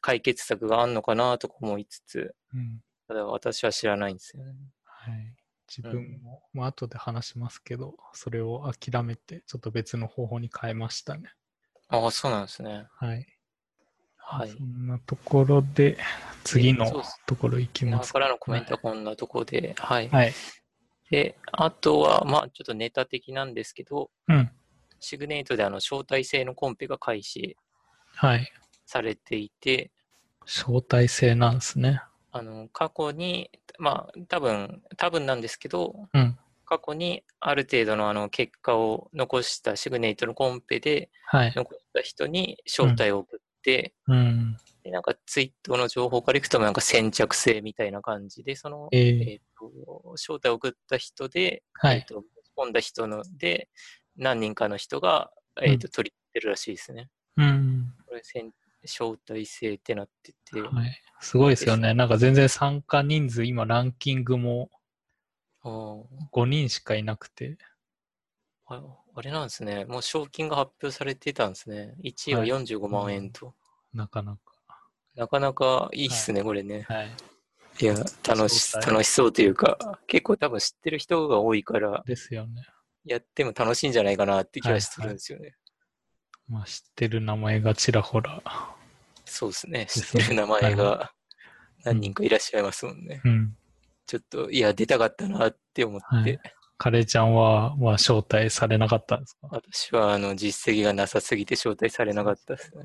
[0.00, 2.80] 解決策があんのかなとか思いつつ、うん。
[3.08, 4.54] ただ私は知らないんですよね。
[4.86, 5.34] はい。
[5.74, 11.32] 自分も、まあ後で話しますけど、それを諦めて、ちょっと別の方法に変えましたね。
[11.88, 12.86] ああ、そうなんですね。
[12.96, 13.26] はい。
[14.16, 14.50] はい。
[14.50, 15.96] そんなところで、
[16.42, 16.90] 次の
[17.26, 18.10] ところ行きます。
[18.10, 20.08] 今からのコメントはこんなとこで、はい。
[20.08, 20.32] はい。
[21.10, 24.50] で、あとは、まあ、ちょっとネタ的なんですけど、うん。
[24.98, 27.56] シグネイトであの招待制のコンペが開始
[28.14, 28.52] はい。
[28.86, 29.92] されていて、
[30.44, 32.02] 招待制なんですね。
[32.32, 36.38] あの過去に、まあ、多分多分なんですけど、うん。
[36.64, 41.52] 過去にある程度のあの結果を残したシグネイトのコンペではい。
[41.56, 44.56] 残った人に招待を送って、うん。
[44.84, 51.98] でなんかツイートの情報からいくと、なんか先着制みたいな感じで、その、えーえーと招待を送った人で、はい。
[51.98, 53.68] えーと、持ち込んだ人ので、
[54.16, 57.08] 何人かの人が、えーと取り入れてるらしいですね。
[57.36, 57.92] うん。
[58.06, 58.50] これ、先
[58.84, 61.00] 招待制ってなってて、はい。
[61.20, 61.94] すごいですよね。
[61.94, 64.70] なんか全然参加人数、今ランキングも
[65.62, 67.58] あー5人しかいなくて。
[68.66, 68.82] あ
[69.14, 69.84] あれなんですね。
[69.84, 71.94] もう賞金が発表されてたんですね。
[72.02, 73.54] 1位ははい45万円と。
[73.92, 74.40] なかなか。
[75.14, 76.86] なかなかいいっすね、これね。
[76.88, 77.10] はい。
[77.80, 77.94] いや、
[78.26, 82.62] 楽し、楽しそうというか、結構多分知ってる人が多いから、ですよね。
[83.04, 85.54] やっても楽しいんじゃないかなって気はするんですよね。
[86.50, 88.42] まあ知ってる名前がちらほら。
[89.24, 89.86] そうですね。
[89.86, 91.12] 知ってる名前はが
[91.84, 93.22] 何人かいらっしゃいますもんね。
[93.24, 93.56] うん。
[94.06, 96.38] ちょっと、いや、出たかったなって思って、はい
[96.82, 99.48] カレーちゃんは、まあ招待されなかったんですか？
[99.50, 102.84] 私はあの実績がなさすぎて招待されなかったですね。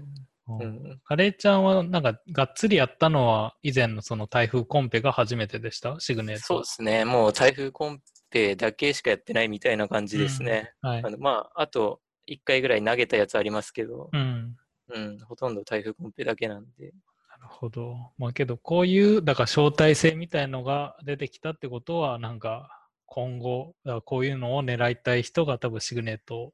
[0.50, 5.96] ううんん、カレーちゃんは、なんか、がっつりやったのは、以前のその台風コンペが初めてでした？
[6.00, 6.44] シグネート。
[6.44, 7.06] そうですね。
[7.06, 10.74] もう台風コンペだけしかやってないみたいな感じですね。
[10.82, 11.10] はいあ。
[11.10, 14.56] のまあ、あと1回ぐらい投げたやつありますけど、うん。
[14.90, 16.94] うん、ほとんど台風コンペだけなんで。
[17.30, 18.12] なるほど。
[18.18, 22.70] まあけど、こういう、だから招待制みたいのが出てきたってことは、なんか、
[23.06, 26.54] 今後、こういうのを狙いたい人が多分シグネート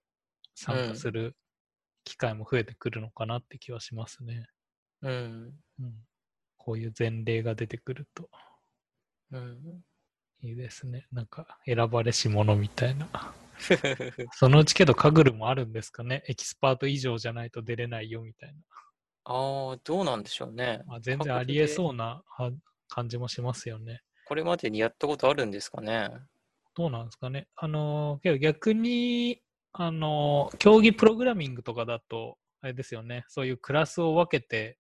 [0.55, 1.36] 参加する
[2.03, 4.47] 機会も増えてくるのかなって気はしますね。
[5.01, 5.53] うん。
[5.79, 5.93] うん。
[6.57, 8.29] こういう前例が出てくると
[9.31, 9.81] うん、
[10.43, 11.08] いいですね。
[11.12, 13.08] なんか、選ばれし者みたいな。
[14.34, 16.23] そのうちけど、カグルもあるんですかね。
[16.27, 18.60] エキスパート以上じゃないと出れないよみたいな。
[19.25, 20.82] ああ、どうなんでしょうね。
[20.88, 22.51] まあ、全然ありえそうなは
[22.88, 24.01] 感じもしますよね。
[24.25, 26.10] これまでにやったことあるんですかね。
[26.75, 27.47] どうなんですかね。
[27.56, 29.41] あのー、けど逆に、
[29.73, 33.25] あのー、競技プログラミングとかだと、あれですよね。
[33.27, 34.80] そういうクラスを分けて、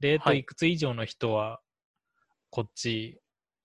[0.00, 1.60] レートはいいくつ以上の人は
[2.50, 3.20] こっち、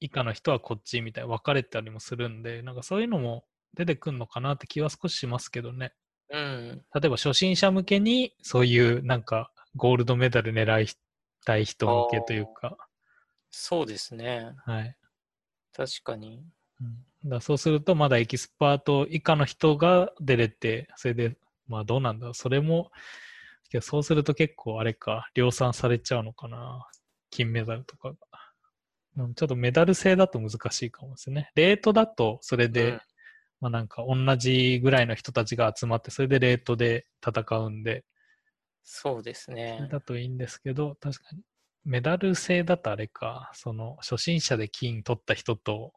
[0.05, 5.93] 以下の人はこっちみたいな分かれたりもするんで、なんかそういうのも出てくるのかなって気は少ししますけどね。
[6.29, 6.85] うん。
[6.93, 10.87] 例えば初心者向けに、そういうなんかゴールドメダル狙い
[11.43, 12.77] たい人向けというか、
[13.49, 14.51] そうですね。
[14.65, 14.97] はい。
[15.73, 16.43] 確かに。
[16.81, 21.35] うんだそうすると、まだエキスパート以下の人が出れて、それで、
[21.67, 22.91] まあどうなんだろう、それも、
[23.81, 26.87] そうすると結構あれか、量産されちゃうのかな、
[27.31, 28.17] 金メダルとかが。
[29.17, 31.51] うんちょっとメダル制だと難しいかもですね。
[31.55, 33.01] レートだと、それで、うん
[33.61, 38.03] まあなんか同じぐらいの人たちが集まって、それでレートで戦うんで、
[38.83, 39.87] そうですね。
[39.91, 41.41] だといいんですけど、確かに、
[41.83, 45.93] メダル制だとあれか、その、初心者で金取った人と、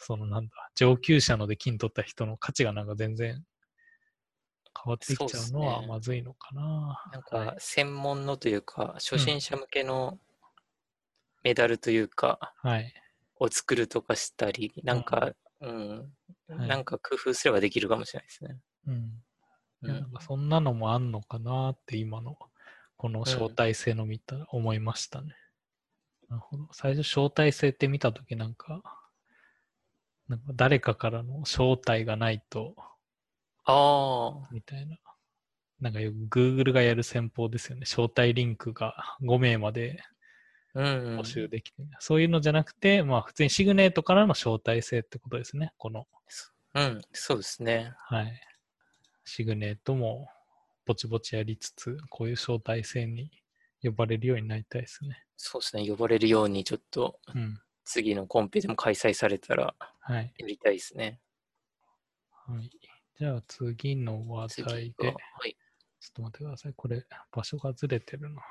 [0.00, 3.42] そのなんだ、上級者ので金取った人の価値がなんか全然
[4.84, 6.62] 変わってきちゃうのはねまずいのかな。
[6.62, 10.18] なんはいか、専門のというか、初心者向けの
[11.48, 12.92] メダルというか、はい。
[13.40, 16.04] を作るとかしたり、なんか、うん、は
[16.64, 18.58] いなんか工夫すればできるかもしれないですね。
[18.86, 18.94] うん。
[19.82, 22.36] ういやなんんかそんなのもあんのかなって今の、
[22.96, 25.34] この招待制の見たら思いましたね。
[26.28, 26.68] なるほど。
[26.72, 28.82] 最初招待制って見たときなんか、
[30.28, 32.74] なんか誰かからの招待がないと、
[33.64, 34.98] ああ、みたいな。
[35.80, 37.82] なんかよく Google がやる戦法ですよね。
[37.84, 40.17] 招待リンクが5名までうん
[40.74, 41.24] 募。
[41.24, 45.72] 集できて、そういうのじゃなくて、まあ普通にシグネートからの招待制ってことですね。
[45.76, 46.06] この、
[46.74, 47.92] うん、そうですね。
[47.98, 48.40] はい。
[49.24, 50.28] シグネートも
[50.86, 53.30] ぼちぼちやりつつ、こういう招待制に
[53.82, 55.24] 呼ばれるようになりたいですね。
[55.36, 55.88] そうですね。
[55.88, 57.60] 呼ばれるように、ちょっとうん。
[57.84, 60.32] 次のコンペでも開催されたらはい。
[60.36, 61.20] やりたいですね。
[62.46, 62.70] はい。
[63.18, 65.12] じゃあ次の話題で、は
[65.46, 65.56] い。
[65.98, 66.74] ちょっと待ってください。
[66.74, 68.42] これ、場所がずれてるな。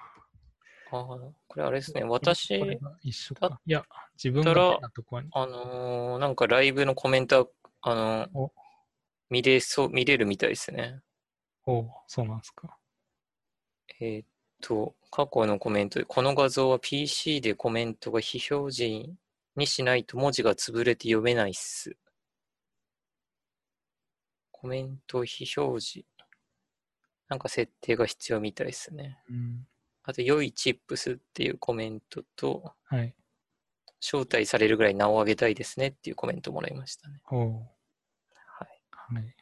[0.91, 1.05] ああ、
[1.47, 2.01] これあれですね。
[2.01, 2.59] こ私、
[3.01, 3.61] 一緒だか。
[3.65, 3.83] いや、
[4.15, 4.79] 自分が。
[5.31, 7.47] あのーなんかライブのコメントは、
[7.81, 8.51] あのーお
[9.29, 11.01] 見れそう、見れるみたいですね。
[11.65, 12.77] おうそうなんですか。
[13.99, 14.27] えーっ
[14.61, 19.09] と、過去のコメントで、この画像は PC でコメントが非表示
[19.55, 21.97] にしないと文字が潰れて読めないっす。
[24.51, 26.07] コメント非表示。
[27.27, 29.19] なんか設定が必要みたいですね。
[29.29, 29.67] うん。
[30.07, 33.13] あと、良いチップスっていうコメントと、はい。
[33.99, 37.19] 招待されるぐらい名を挙げたいですねっていうコメントもらいましたね。
[37.25, 37.47] はい。
[38.91, 39.35] はい。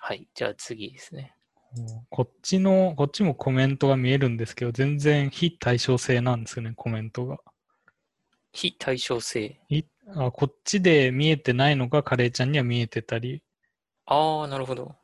[0.00, 0.28] はい。
[0.34, 1.36] じゃあ次ですね。
[2.10, 7.38] こっちの、こっちもコメントが見えるんですけど、全然非対称性なんですよね、コメントが。
[8.52, 9.60] 非対称性。
[9.68, 9.84] い
[10.16, 13.44] あこっちで見えてないのがカレーちゃんには見えてたり、
[14.06, 14.96] ああ、なるほど。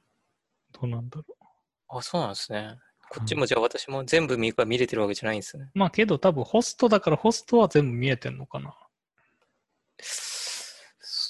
[0.72, 1.98] どうなんだろう。
[1.98, 2.76] あ、そうなんですね。
[3.10, 5.68] こっちもじゃあ私も全部見見れてるわけじゃないんですね。
[5.74, 8.72] まあけど多分ホストだからホストは全部見えてんのかな。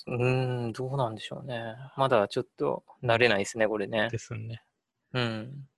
[0.07, 1.75] うーん、どうなんでしょうね。
[1.97, 4.09] まだちょっと慣れないですね、これね。
[4.11, 4.63] ですね。
[5.15, 5.69] うん。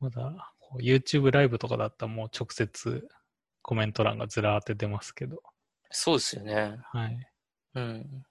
[0.00, 3.08] まだこう YouTube ライブとかだったらもう直接
[3.62, 5.40] コメント欄がずらーって出ますけど。
[5.92, 6.78] そうですよね。
[6.82, 7.30] はい。
[7.76, 8.24] うん。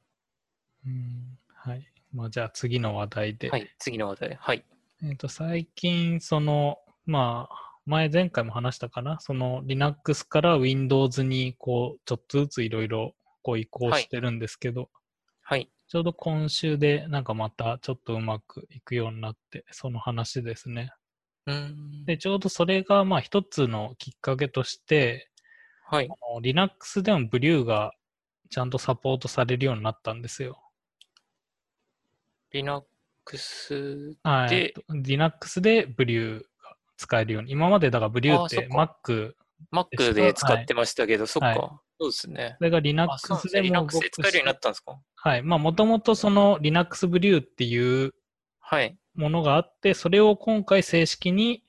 [0.86, 1.38] うん。
[1.56, 1.88] はい。
[2.12, 3.50] まあじゃあ次の話題で。
[3.50, 4.38] はい、次の話題。
[4.42, 4.66] はい。
[5.04, 14.90] えっ、と、最近、その、まあ、前、前回も話したかな、その Linux から Windows に、こう、ちょっとずついろいろ、こう移行してるんですけど、
[15.42, 15.72] はい。
[15.88, 20.92] ちょうど今週で、なんかまたちょっとうまくいくようになって、その話ですね。
[21.46, 22.06] うーん。
[22.06, 25.32] で、ちょうどそれが、まあ、一つのきっかけとして、
[25.90, 26.10] はい。
[26.10, 27.94] あの Linux でも Blue が
[28.50, 30.62] ちゃんとサポートされるようになったんですよ。
[32.52, 34.50] Linux、はい。
[34.50, 36.46] でえっと Linux で Blue が
[36.98, 37.52] 使えるように。
[37.52, 39.34] 今までだからってあーそっか Mac、
[39.72, 41.82] Mac で使ってましたけど、そっはいか。
[42.00, 42.64] そうですねそ。
[42.66, 45.00] れが Linux でも Linux で使えるようになったんですか？
[45.16, 45.44] はい。
[45.44, 48.14] まあ、もともとその Linux Blue っていう
[48.60, 48.98] はい。
[49.16, 51.64] ものがあって、それを今回正式に、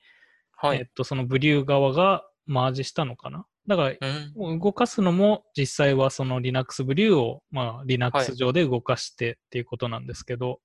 [0.55, 0.79] はい。
[0.79, 3.45] えっと、その Blue 側がマージしたのかな？
[3.67, 3.95] だから、
[4.35, 10.59] 動かすのも実際はその Linux Blue を、まあ、は Linux い上で動かしてっていうことなんですけど、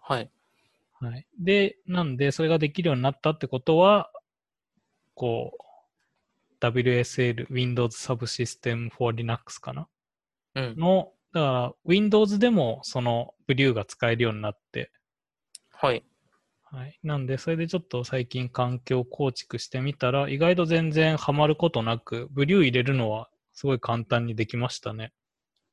[0.00, 0.30] はい。
[1.02, 1.26] はい。
[1.38, 4.10] で、なんで、それができるようになったってことは、
[5.14, 9.88] こう、WSL、Windows Subsystem for Linux かな？
[10.54, 10.74] うん。
[10.76, 14.92] の、だから Windows でもその Blue が使えるようになって、
[15.72, 16.04] はい。
[16.62, 16.98] はい。
[17.02, 25.12] なんで、それでちょっと最近環境構築してみたら、意外と全然ハマることなく、ブリュー入れるのはすごい簡単にできましたね。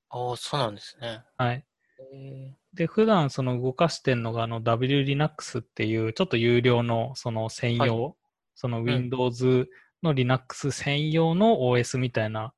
[0.10, 1.22] ああ、そうなんですね。
[1.38, 1.66] はい。
[2.14, 8.16] えで、普段その動かしてんのが、あの WLinux っていうちょっと有料のその専用、
[8.56, 9.68] その Windows
[10.02, 12.54] の Linux 専用の OS みたいな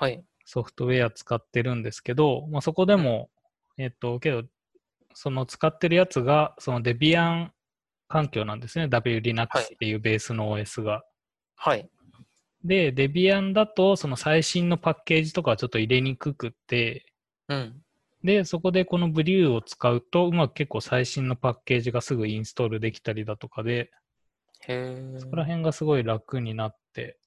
[0.00, 0.24] はい。
[0.46, 3.30] ソフトウェア使ってるんですけど、まあ、そこでも、
[3.78, 4.42] えっと、けど、
[5.14, 7.50] その使ってるやつが、その Debian
[8.08, 8.86] 環境なんですね。
[8.86, 11.04] WLinux はいっていうベースの OS が。
[11.54, 11.88] はい。
[12.64, 17.04] で、Debian だと、その最新のパッケージとかはちょっと入れにくくって、
[17.48, 17.82] うん。
[18.22, 23.90] で、そこでこの Blue を使うと、うまく結構最新のパッケージがすぐインストールできたりだとかで、
[24.66, 25.18] へえ。
[25.18, 27.18] そこら辺がすごい楽になって、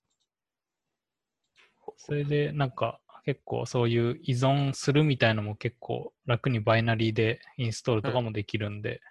[1.97, 9.01] それでなんか結構そういう依存するみたいのも結構楽にバイナリーでインストールとかもできるんで、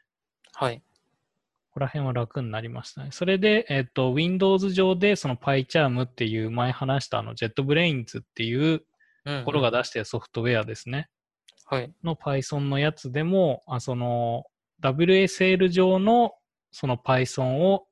[0.54, 0.78] はい。
[0.78, 3.08] ここら辺は楽になりましたね。
[3.12, 8.84] それで、えっ、と、Windows 上でその PyCharm っていう前話したあの JetBrains っていう
[9.24, 11.08] うん、ところが出してるソフトウェアですね。
[11.72, 11.90] はい。
[12.04, 14.44] の Python のやつでも、あその
[14.82, 16.32] WSL 上の
[16.70, 17.86] その Python を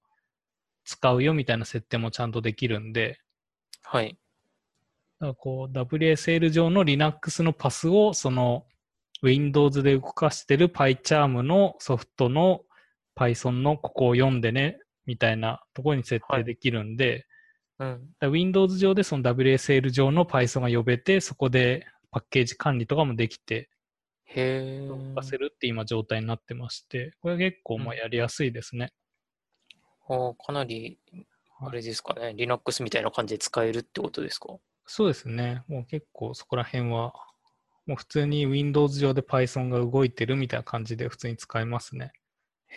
[0.84, 3.18] 使うよみたいな設定もちゃんとできるんで、
[3.82, 4.18] はい。
[5.18, 8.66] だからこう WSL 上の Linux のパスをその
[9.22, 12.60] Windows で動かしてる PyCharm のソフトの
[13.18, 17.24] Python のここを読んでねみたいなところに設定できるんで、
[17.78, 17.88] うん。
[17.88, 23.70] だから Windows 上でその WSL 上の Python が呼べて、そこでパッケージ管理とかもできて、
[24.24, 24.88] へえ。
[24.88, 28.92] 動かせるって今状態になってまして、これ結構まあやりやすいですね。
[30.08, 30.98] あかなり、
[31.60, 34.56] あれですかね、Linux みたいな感じで使えるってことですか？
[34.86, 35.62] そうですね。
[35.68, 37.12] もう結構そこら辺は、
[37.86, 42.12] もう普通に Windows 上で Python が動いてるみたいな感じで普通に使えますね。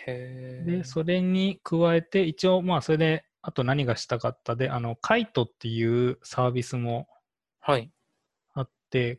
[0.06, 0.70] へえ。
[0.78, 7.08] で、それに加えて、一応まあそれで、あと何がしたかったで、あの、カイトっていうサービスも
[7.60, 7.90] はい。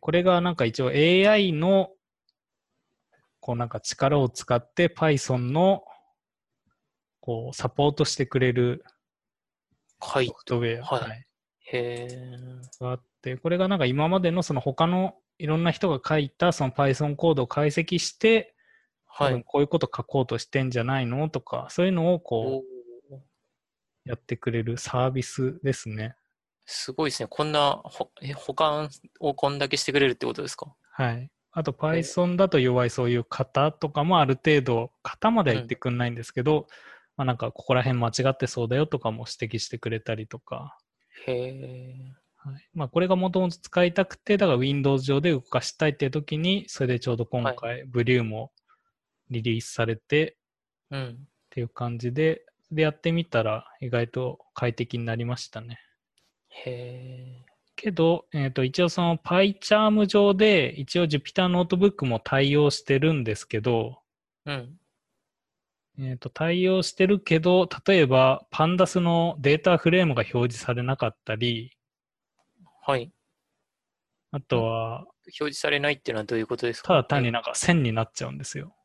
[0.01, 1.89] これがなんか一応 AI の
[3.39, 5.83] こうなんか力を使って Python の
[7.19, 8.83] こうサポートしてくれる
[9.99, 10.33] はいソ。
[10.37, 11.25] フトウェア、はい
[11.67, 12.37] へえ。
[12.79, 18.53] があって、これがなんか今までのその他のいろんな人が書いたその Python コードを解析して、
[19.07, 19.43] はい。
[19.43, 22.63] こういうこと書こうとしてんじゃないのとか、そういうのをこ
[23.11, 23.15] う
[24.03, 26.15] やってくれるサービスですね。
[26.65, 27.27] すごいですね。
[27.29, 28.89] こんな、ほえ保管
[29.19, 30.75] をこんだけしてくれるってことですか？
[30.91, 31.29] はい。
[31.51, 36.67] あと Python だと弱いそういう型とかもある程度、型までは言ってくんないんですけど、
[37.15, 40.77] まあなんかここら辺間違ってそうだよとかも指摘してくれたりとか、
[41.27, 41.95] へえ。
[42.37, 48.51] はいまあ、これがもともと使いたくて、だから Windows 上で動かしたいっていう時に、それでちょうど今回、ブリューも
[49.31, 50.37] リリースされて
[50.91, 51.17] うん。
[51.21, 55.79] っていう感じで、でやってみたら意外と快適になりましたね。
[56.65, 57.45] へえ。
[57.75, 63.99] けど、えっ、と、一応その PyCharm 上で、一応 Jupyter ノートブックも対応してるんですけど、
[64.45, 64.79] うん。
[65.99, 71.71] えっ、と、対応してるけど、例えば Pandas のデータフレームが表示されなかったり、
[72.81, 73.11] はい。
[74.31, 76.87] あとは、表示されないっていうのはどういうことですか？
[76.89, 78.75] ただ単になんか線になっちゃうんですよ。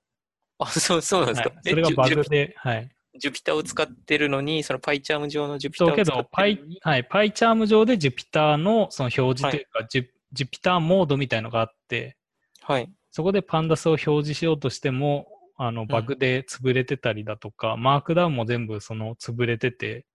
[0.59, 1.51] あ、そう、そうなんですか？
[1.51, 2.91] はい、それがバグで、はい。
[3.19, 6.79] ジュピターを使ってるのに、その PyCharm 上のジュピタそうけどーを使っ、てるのに。
[6.83, 12.17] はい、PyCharm 上で Jupyter のその表示というか、ジュ Jupyter モードみたいのがあって、
[12.63, 12.91] はい。
[13.11, 20.07] そこで Pandas を表示しようとしても、あのバグで潰れてたりだとか、マークダウンも全部その潰れてて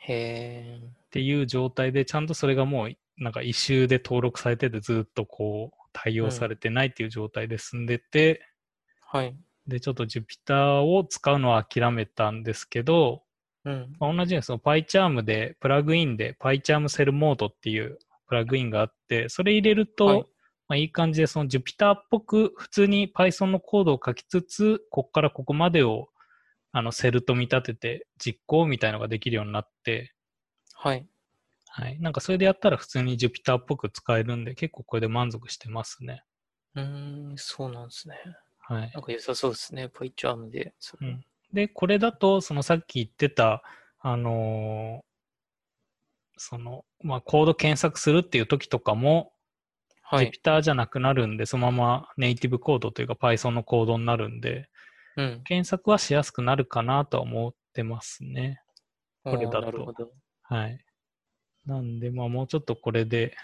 [0.00, 0.80] へえ。
[0.82, 8.42] っていう状態で、ちゃんとそれがもうなんか一周で登録されてて、ずっとこう対応されてないっていう状態で進んでて、
[9.00, 9.36] はい。
[9.68, 13.22] で、ちょっと Jupyter を使うのは諦めたんですけど、
[13.64, 13.92] うん。
[14.00, 20.26] まあ同じようにその PyCharm でプラグインで PyCharm セルモードっていうプラグインがあって、それ入れると、はい
[20.68, 26.08] まあ、いい感じでその Jupyter っぽく普通に Python のコードを書きつつ、ここからここまでを
[26.72, 30.14] あのセルと見立てて実行みたいのができるようになって、
[30.74, 31.06] はい。
[31.68, 32.00] はい。
[32.00, 36.22] なんかそれでやったら普通に Jupyter っぽく使えるんで、結構これで満足してますね。
[36.74, 38.16] うーん、そうなんですね。
[38.68, 38.90] はい。
[38.92, 39.86] なんか良さそうですね。
[39.86, 40.74] PyCharm で。
[40.78, 43.62] それうんで、これだと、そのさっき言ってた、
[44.00, 45.08] あのー
[46.40, 49.32] その、まあ、コード検索するっていう時とかも、
[50.02, 50.30] はい。
[50.30, 54.68] Jupyter じゃなくなるんで、そのままネイティブコードというか Python のコードになるんで、
[55.16, 55.42] うん。
[55.44, 58.60] 検索はしやすくなるかなとは思ってますね。
[59.24, 60.12] これだと。
[60.42, 60.78] はい。
[61.66, 63.34] なんで、まあ、もうちょっとこれで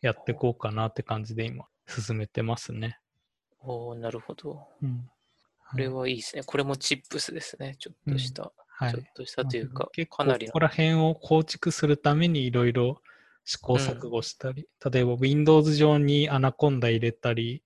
[0.00, 3.00] やっていこうかなって感じで今、進めてますね。
[3.62, 4.66] おーなるほど。
[4.82, 5.10] うん。
[5.70, 6.42] これはいいですね。
[6.44, 7.76] これもチップスですね。
[7.78, 8.52] ちょっとした。
[8.68, 9.02] はいちょっ。
[9.14, 10.60] としたというか、結構かなりのここ。
[10.60, 13.02] ら辺を構築するためにいろいろ
[13.44, 17.62] 試行錯誤したり、例えば Windows 上にアナコンダ入れたり、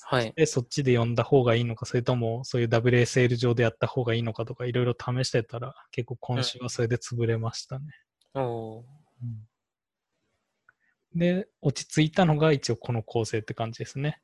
[0.00, 0.32] はい。
[0.34, 7.86] でそっちで読んだ方がいいのか、それともそういう WSL 上でやった方がいいのかとかいろいろ試してたら、結構今週はそれで潰れましたね。
[8.34, 8.82] おー
[11.14, 14.20] で、落ち着いたのが一応この構成って感じですね。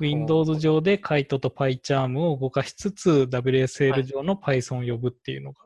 [0.00, 5.60] Windows 上で Kite と PyCharm を動かしつつ、は WSL い上の Python を呼ぶっていうのが。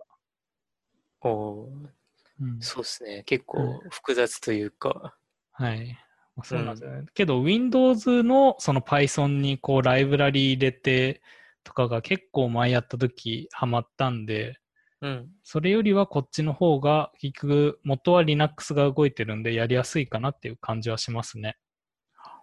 [1.23, 2.01] おー
[2.41, 3.23] うんそうですね。
[3.27, 5.15] 結構複雑というか。
[5.53, 5.99] はい。
[6.37, 7.07] まあそうなんですよね。
[7.13, 11.21] けど、Windows のその Python にこうライブラリ入れて
[11.65, 14.59] とかが結構前やった時ハマったんで、
[15.03, 15.29] うん。
[15.43, 21.59] それよりはこっちの方が結局元は Linux が動いてるんでやりやすいかなっていう感じはしますね。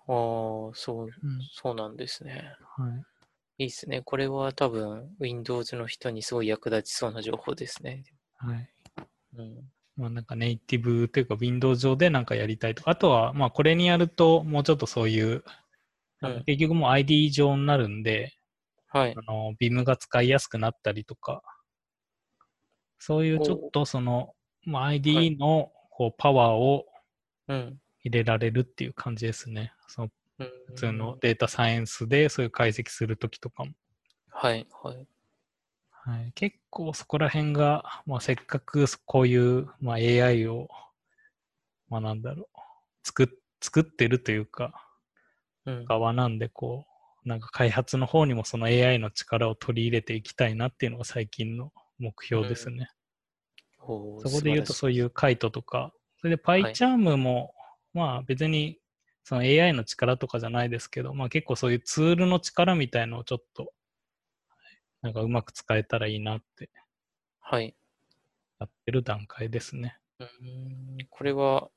[0.08, 1.12] ああ、そう、うん。
[1.54, 2.56] そうなんですね。
[2.78, 3.64] はい。
[3.64, 4.02] いいですね。
[4.02, 8.04] これは多分 Windows の人にすごい役立ちそうな情報ですね。
[8.38, 8.70] はい。
[9.36, 9.72] うん。
[9.98, 15.44] まあなんかネイティブというか Windows 上でなんかやりたいとか、あとはまあこれにやるともうちょっとそういう、
[16.22, 18.34] うん結局もう ID 上になるんで、
[18.88, 19.16] はい。
[19.16, 21.44] あの、Vim が使いやすくなったりとか、
[23.00, 24.34] そういうちょっとその、
[24.66, 26.86] まあ、は ID いのこうパワーを
[27.48, 27.78] うん。
[28.08, 29.74] 入れられるっていう感じですね。
[29.88, 33.72] そのうん普通のデータサイエンスでそういう解析するときとかも。
[34.30, 34.68] はい。
[34.84, 35.08] はい。
[35.92, 40.70] はい、結構そこら辺が、まあ、せっかくこういう、まあ、AI を、
[41.90, 42.60] まあなんだろう、
[43.04, 43.28] 作っ
[43.62, 44.74] 作ってるというか、
[45.66, 45.86] うん。
[45.86, 46.86] 側なんで、こ
[47.26, 52.90] う、なんか開発の方にもその AI の力を取り入れていきたいなっていうのが最近の目標ですね。
[53.80, 55.92] おーそこで言うと素そういうカイトとか、
[56.22, 57.54] それでい PyCharm も、
[57.98, 58.80] まあ別に
[59.24, 63.74] その AI の力とかじゃないですけど、まあ結構そういうツールの力みたいのをちょっと、
[65.02, 66.70] なんかうまく使えたらいいなって。
[67.42, 67.76] はい。
[68.60, 69.98] やってる段階ですね。
[70.20, 70.26] うー
[71.04, 71.70] んこれは、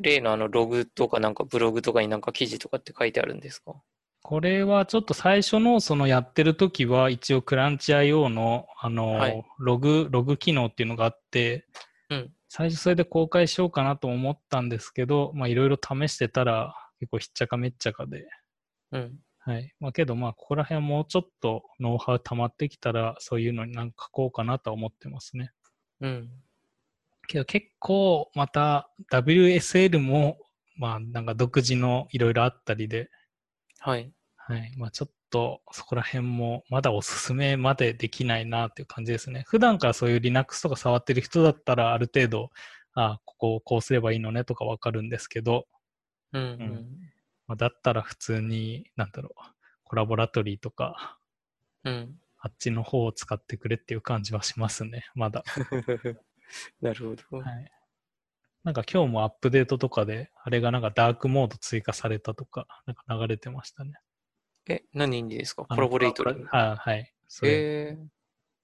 [0.00, 3.74] 例のあのログとかなんかブログとかになんか記事とかって書いてあるんですか？
[4.22, 11.66] これはちょっと最初のそのやってる時は一応クランチ IO のあの、はいログ、ログ機能っていうのがあって、
[12.10, 18.26] うん最初それで公開しようかなと思ったんですけど、まあいろいろ試してたら結構ひっちゃかめっちゃかで、
[18.92, 19.18] うん。
[19.40, 19.72] はい。
[19.80, 25.52] まあけどまあここら辺はもうちょっとノウハウ溜まってきたらそういうのになんか書こうかなとは思ってますね。
[26.00, 26.30] うん。
[27.26, 30.38] けど結構また WSL も
[30.76, 33.10] まあなんか独自のいろいろあったりで、
[33.78, 34.10] はい。
[34.48, 34.72] はい。
[34.78, 39.44] まあちょっとそこら辺もまだおすすめまでできないなっていう感じですね。
[39.46, 42.50] 普段からそういう Linux とか触ってる人だったらある程度、
[42.94, 45.66] あここをこうすればいいのねとかわかるんですけど、
[46.32, 46.86] うん、ううんん。
[47.46, 49.42] まあ、だったら普通に、なんだろう、
[49.84, 51.18] コラボラトリーとか、
[51.84, 52.18] うん。
[52.38, 55.44] あっちの方を使ってくれっていう感じはしますね、まだ。
[56.80, 57.44] なるほど。
[57.44, 57.70] はい。
[58.64, 63.98] なんか今日もアップデートとかで、あれがなんかダークモード追加されたとか、なんか流れてましたね。
[64.68, 65.64] え、何にですか？
[65.64, 66.46] コラボレートリング。
[66.46, 67.12] はい、はい。
[67.26, 67.98] それえ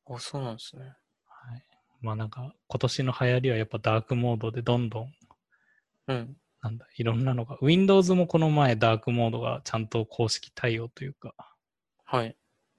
[0.06, 0.84] ー、あ、そうなんですね。
[0.84, 1.62] はい。
[2.00, 5.12] まあなんか今年の流行りはやっぱダークモードでどんどん、
[6.08, 6.36] うん。
[6.60, 11.34] なんだ、いろんなのが、Windows もこの前ダークモードがちゃんと公式対応というか、
[12.04, 12.36] はい。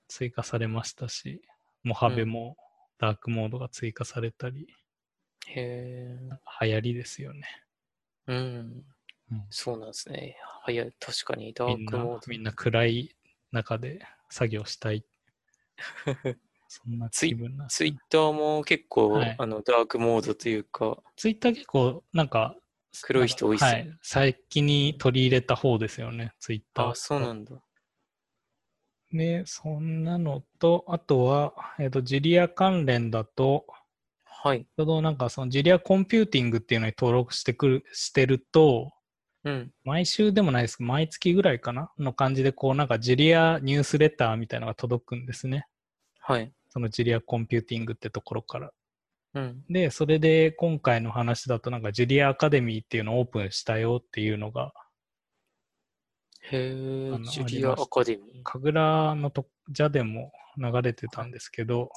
[0.08, 1.42] 追加されましたし、
[1.84, 2.58] モハベも
[3.00, 4.68] ダークモードが追加されたり、
[5.48, 6.18] へ
[6.62, 7.48] 流行りですよね。
[8.28, 8.34] え。
[8.34, 8.84] うん。
[9.32, 10.38] うんそうなんですね。
[10.64, 12.22] はいや、確かにダークモード。
[12.28, 13.16] みんな暗い
[13.52, 15.06] 中で作業したい。
[16.68, 17.68] そんな気分な。
[17.68, 22.56] ツイッターも結構、はいあのダークモードというか、ツイッター結構なんか、
[23.02, 23.98] 黒い人多いっすねはい。
[24.02, 26.90] 先に取り入れた方ですよね、ツイッター。
[26.90, 27.56] あ、そうなんだ。
[29.12, 33.66] で、そんなのと、あとは、えっ、と、 Julia 関連だと、
[34.26, 34.66] はい。
[34.66, 38.92] ちょうどなんかその Julia Computing っていうのに登録してくる、してると、
[39.46, 39.72] うん。
[39.84, 41.92] 毎週でもないですけど、毎月ぐらいかな？
[41.98, 45.68] の感じで、こうなんか Julia ニュースレターみたいなのが届くんですね。
[46.20, 46.52] はい。
[46.70, 48.72] その Julia Computing ってところから。
[49.36, 49.64] うん。
[49.70, 54.74] で、それで今回の話だとなんか Julia Academy っていうのをオープンしたよっていうのが、
[56.52, 58.44] へえジュリアアカデミー？
[58.44, 61.92] 神楽のとじゃでも流れてたんですけど、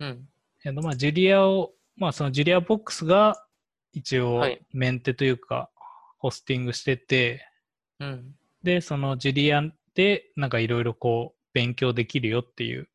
[0.00, 0.28] うん。
[0.64, 3.36] えっとまあジュリアを、まあそのジュリアボックスが
[3.92, 5.70] 一応はいメンテというか、
[6.26, 7.46] ホスティングしてて、
[8.00, 8.34] うん。
[8.64, 9.62] で、そのジュリア
[9.94, 12.88] でなんかいろいろこう勉強できるよっていう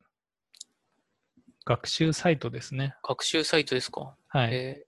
[1.64, 2.94] 学習サイトですね。
[3.02, 4.14] 学習サイトですか？
[4.28, 4.84] はい。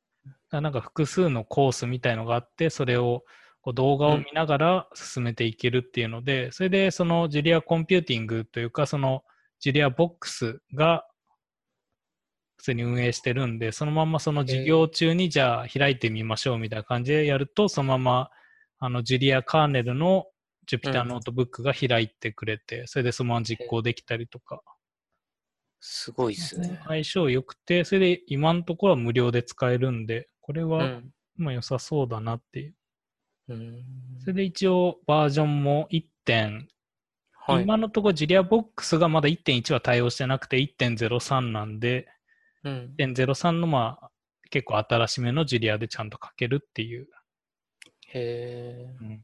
[0.51, 3.25] なんか複数のコースみたいのがあって、それを
[3.63, 9.25] こう動画を見ながら進めていけるっていうので、それでその Julia Computing というか、その
[9.59, 11.07] JuliaBox が
[12.57, 18.31] 普通に運営してるんで、そのままその授業中にじゃあ開いてみましょうみたいな感じでやると、そのまま
[18.79, 20.27] あの Julia カーネルの
[20.71, 24.63] Jupyter うんノートブックが開いてくれて、それでそのまま実行できたりとか、
[25.87, 26.81] すごいですね。
[26.87, 31.11] 相性良くて、それで今のところは無料で使えるんで、これはうん。
[31.37, 32.75] まあ良さそうだなっていう。
[33.49, 33.85] うん。
[34.21, 36.69] それで一応バージョンも1点、
[37.33, 37.65] はい。
[37.65, 42.09] 今のところジュリアボックスがまだ1.1は対応してなくて1.03なんで、
[42.65, 42.95] うん。
[42.99, 44.11] 1.03のまあ
[44.51, 47.09] 結構新しめのジュリアでちゃんと書けるっていう。
[48.09, 49.21] へえ。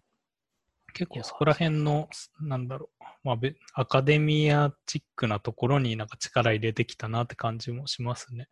[0.93, 2.09] 結構そこら辺の、
[2.41, 8.49] なんだろう、まあべ、アカデミアチックなところになんか力入れてきたなって感じもしますね。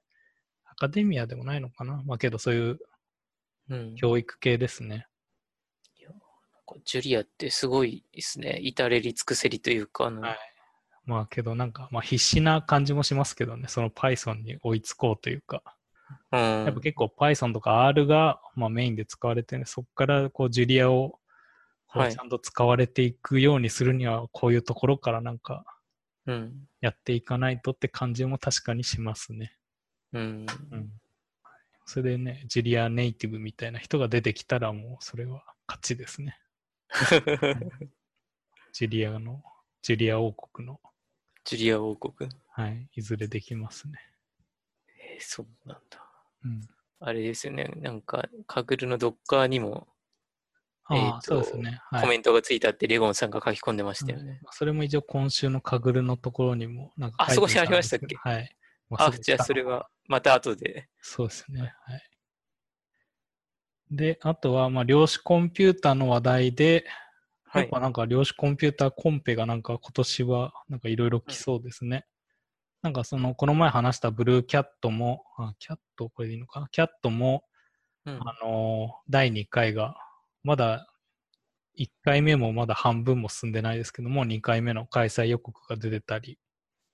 [0.64, 2.78] アカデミアでもないのかなまあけどそういう
[3.70, 3.94] うん。
[3.96, 5.06] 教育系ですね。
[6.84, 8.58] ジュリアってすごいですね。
[8.62, 10.38] 至れり尽くせりというか、あの、はい
[11.08, 15.62] まあけどなんか、まあ必死な感じもしますけどね、その Python に追いつこうというか。
[16.32, 16.40] うん。
[16.40, 21.18] やっぱ結構 Python とか R が、まあ、メインで使われてね、そこからこうジュリアを
[21.86, 25.64] こはいうちゃんと使われていくようにするには、こういうところからなんか
[26.28, 26.68] うん。
[26.82, 29.56] やっていかないとって感じも確かにしますね。
[30.12, 30.46] うん。
[30.70, 30.90] うん。
[31.86, 36.38] それでね、ジュリアネイティブみたいな人が出てきたらもうそれは勝ちですね。
[38.72, 39.42] ジュリアの、
[39.80, 40.80] ジュリア王国の、
[41.48, 42.30] ジュリア王国？
[42.50, 43.94] はい、いずれできますね。
[44.86, 45.98] えーそうなんだ。
[46.44, 46.60] うん。
[47.00, 47.72] あれですよね。
[47.76, 49.88] なんか、カグルのドッカーにも
[50.84, 51.80] ああ、えーとそうですね。
[51.90, 52.02] はい。
[52.02, 54.42] コメントがついたってレゴンさんが書き込んでましたよね。
[54.50, 58.14] それも一応今週のカグルのところにもなんかあそこにありましたっけ？
[58.16, 58.54] はい。
[58.90, 60.90] まあ、じゃあそれはまた後で。
[61.00, 61.74] そうですね。
[61.86, 62.02] はい。
[63.90, 66.84] で、あとは、まあ、量子コンピューターの話題で、
[67.48, 67.62] はい。
[67.62, 67.80] やっぱ。
[67.80, 72.06] なんか量子コンピューターコンペがなんか今年はなんかいろいろ来そうですね。
[72.82, 76.10] なんかその、この前話したブルーキャットも、あ、キャット？
[76.10, 76.60] これでいいのか？
[76.60, 77.44] なキャットも、
[78.04, 78.14] うん。
[78.20, 79.96] あのー第2回が、
[80.44, 80.86] まだ
[81.78, 86.38] 1回目もまだ半分も進んでないですけども、2回目の開催予告が出てたり、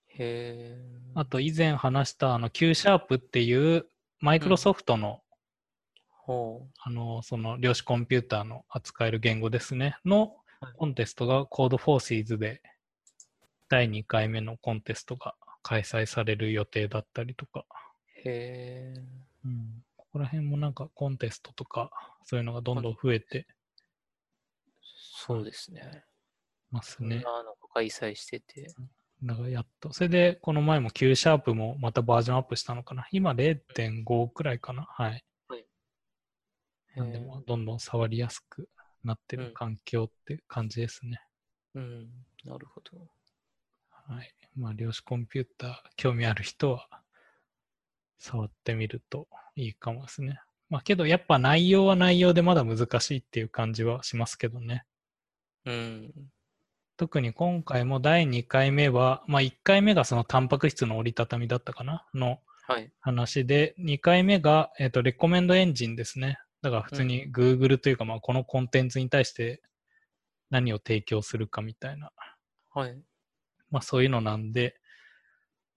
[0.08, 0.78] へ
[1.14, 3.86] あと以前話したあの Q シャープっていう
[4.20, 5.20] マイクロソフトの、
[6.08, 10.30] ほあのその量子コンピューターの扱える言語ですね、のはい
[10.66, 12.62] コンテストが Code Forces で
[13.68, 17.64] 第2回目のコンテストが開催される予定だったりとか、
[18.24, 18.28] う。
[18.28, 19.02] へえ。
[19.44, 21.90] うん、ここら辺もなんかコンテストとか
[22.24, 23.46] そういうのがどんどん増えて
[25.26, 26.04] そうですね。
[26.70, 27.16] ますね。
[27.16, 28.68] のが開催してて。
[29.22, 29.92] だからやっと。
[29.92, 33.08] それで、この前も Q シャープもまたバージョンアップしたのかな。
[33.10, 34.82] 今0.5くらいかな。
[34.82, 35.24] はい。
[36.94, 38.68] なんで、えーまあどんどん触りやすく
[39.04, 41.20] なってる環境って感じですね。
[41.74, 42.08] うん、
[42.44, 43.08] なるほど。
[43.90, 44.34] はい。
[44.56, 46.88] まあ、量子コンピューター興味ある人は
[48.18, 50.40] 触ってみるといいかもですね。
[50.68, 54.84] まあ、けどやっぱ内容は内容でまだ難しいっていう感じはしますけどね。
[55.64, 56.12] うん。
[56.96, 62.90] 特に今回も第2回目は、まあ1回目がそのタンパク質の折りたたみだったかなのはい。
[63.00, 66.38] 話で、2回目が、えっ、と、レコメンドエンジンですね。
[66.64, 69.60] だから普通に Google というか、まあこのコンテンツに対して
[70.48, 72.10] 何を提供するかみたいな、
[72.72, 72.98] はい。
[73.70, 74.74] まあそういうのなんで、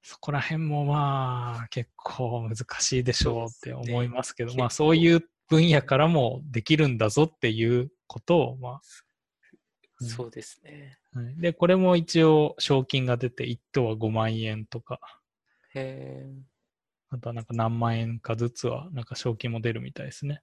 [0.01, 8.79] そこら辺もまあ結構難しいでしょうって思いますけど、ねまあそういう分野からもできるんだぞっていうことを、ま
[9.99, 10.97] うんそうですね。
[11.13, 15.01] あ、はいで、これも一応賞金が出て、1等は5万円とか、
[15.73, 16.47] へえ。
[17.09, 20.41] あとはなんか何万円かずつはなんか賞金も出るみたいですね。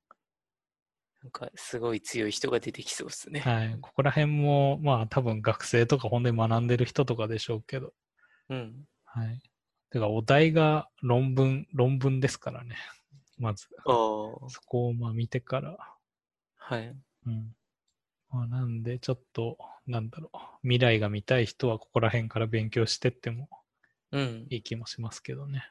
[1.25, 3.41] なんか、すごい強い人が出てきそうですね。
[3.41, 3.79] はい。
[3.81, 7.95] ここら辺も、まあ多分学生とか本当に学んでる人とかでしょうけど、
[8.51, 8.85] うん。
[9.07, 9.41] はい。
[9.91, 12.77] てかお題が論文、論文ですからね。
[13.39, 14.49] まず、ああ。
[14.51, 15.79] そこをまあ見てから、
[16.57, 16.95] はい。
[17.27, 17.57] うん。
[18.29, 19.57] まあなんでちょっと、
[19.87, 23.49] なんだろう、未来が見たい人はここら辺から勉強してっても
[24.13, 24.47] うん。
[24.51, 25.65] いい気もしますけどね。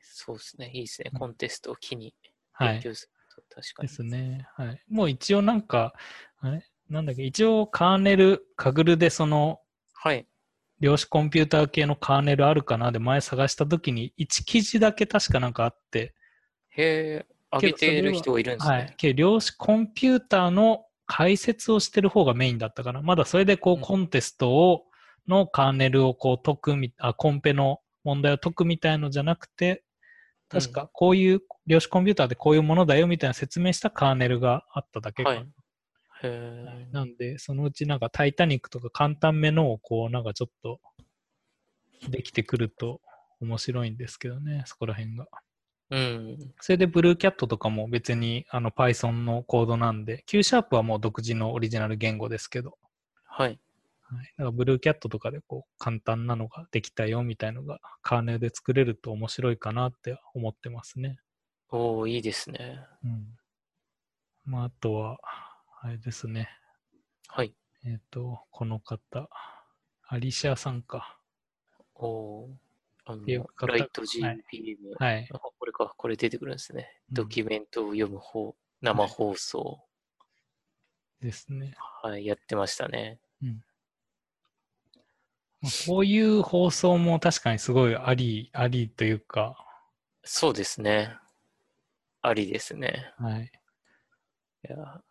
[0.00, 0.70] そうですね。
[0.72, 1.16] いいですねう。
[1.16, 2.14] んコンテストを機に
[2.52, 2.72] はい。
[2.74, 3.10] 勉強す
[3.54, 3.88] 確かに。
[3.88, 4.46] ですね。
[4.56, 4.82] はい。
[4.88, 5.94] もう一応なんか、
[6.40, 6.64] あれ？
[6.88, 9.60] なんだっけ、一応カーネル、カグルでその、
[9.94, 10.26] はい。
[10.80, 12.90] 量子コンピューター系のカーネルあるかな？
[12.92, 16.14] で前探したときに1記事だけ確かなんかあって、
[16.70, 18.94] へえ、上げてる人がいるんですはいね。。
[18.96, 23.00] けど量子コンピューターの解説をしてる方がメインだったかな。
[23.02, 24.84] まだそれでこううんコンテストを、
[25.28, 29.84] のカーネルをこう解くみ、あ、コンペの問題を解くみたいのじゃなくて、
[30.52, 35.36] 確かこういう量子コンピューターでこういうものだよみたいな説明したカーネルがあっただけかな。
[35.36, 35.48] はい
[36.24, 36.88] へえ。
[36.92, 40.80] なんで、そのうちなんかタイタニックとか簡単めのをこうなんかちょっと
[42.08, 43.00] できてくると
[43.40, 45.26] 面白いんですけどね、そこら辺が。
[45.90, 46.38] うん。
[46.60, 52.78] それでブルーキャットとかも別にあの Python のコードなんで、Q シャープはもう独自のオリジナル言語ですけど、
[53.24, 53.58] はい。
[54.14, 61.18] はい、だからブルーキャットとかでこう簡単なのができたよみたいのがカーネルで作れると面白いかなって思ってますね。
[61.70, 62.80] おおいいですね。
[63.04, 63.26] うん。
[64.44, 65.18] まあ、あとは、
[65.80, 66.50] あれですね。
[67.28, 67.54] はい。
[67.86, 69.28] えっ、と、この方、
[70.06, 71.18] アリシアさんか。
[71.94, 72.50] おお
[73.06, 74.76] ライトはい GPM。
[74.98, 75.28] はい。
[75.32, 77.00] あこれか、これ出てくるんですね。
[77.08, 79.80] うんドキュメントを読む方、生放送。
[81.20, 81.74] ですね。
[82.02, 83.18] はい、やってましたね。
[83.40, 83.71] まあ
[85.86, 89.56] こういう放送も確かにすごいあり、ありというか、
[90.24, 91.16] そうですね。
[92.22, 93.12] ありですね。
[93.18, 93.52] はい。
[94.68, 95.02] いや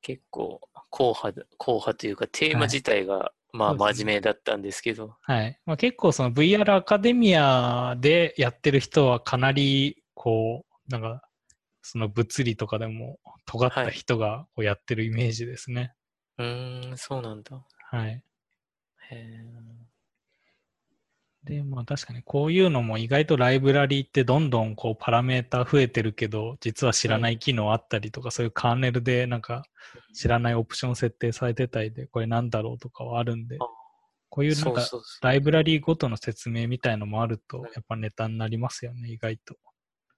[0.00, 0.60] 結構、
[0.90, 5.60] 硬派だ、硬派というか、テーマはい自体が、まあ、そうですね真面目だったんですけど、はい。
[5.66, 11.22] まあ、結構その VR アカデミアでやってる人はかなり、こう、なんか、
[11.82, 15.94] その物理とかでも尖ったはい人がこうやってるイメージですね。
[16.38, 17.60] うーん、そうなんだ。
[17.90, 18.22] はい。
[19.12, 19.42] へ
[21.44, 29.64] で、まあ確かにこういうのも意外とライブラリーってどんどんこうパラメータ増えてるけど、実は知らない機能あったりとか、そういうカーネルでなんか
[30.14, 33.66] 知らないオプション設定されてたりで、これなんだろうとかはあるんであ、
[34.28, 34.88] こういうーなんか。
[35.22, 39.56] ライブラリーごとの説明みたいのもあるとうん、やっぱネタになりますよね、意外と。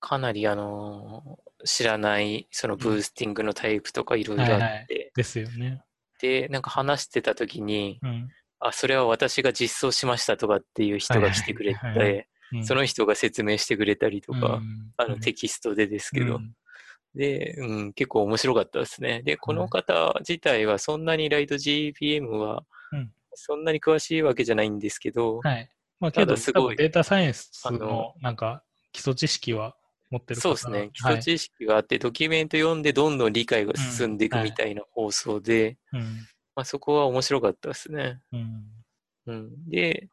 [0.00, 4.86] かなり、あのー知らない、そのブースティングのタイプとかいろいろあって、はいはい
[5.16, 5.82] ですよね。
[6.20, 8.28] で、なんか話してた時に、うん。
[8.68, 12.64] あ、それは私が実装しましたとかっていう人が来てくれはいはいはいはて、うん。
[12.64, 14.92] その人が説明してくれたりとか、うん。
[14.96, 16.54] あのテキストでですけど、うん。
[17.14, 19.22] で、うん、結構面白かったですね。
[19.22, 23.10] で、この方自体はそんなにライト GPM はうん。
[23.34, 25.68] そんなに詳しいわけじゃないんですけど、はい。
[26.00, 28.62] まあたけど、だすごいデータサイエンスあののなんか
[28.92, 29.74] 基礎知識は
[30.10, 30.90] 持ってるそうですね。
[30.92, 31.14] 基はい。
[31.18, 36.26] 礎知識があって、ドキュメント読んでどんどん理解が進んでいくみたいな放送で、うん。
[36.56, 38.20] まあ、そこは面白かったですね。
[38.32, 38.64] うん。
[39.26, 40.08] うん、で、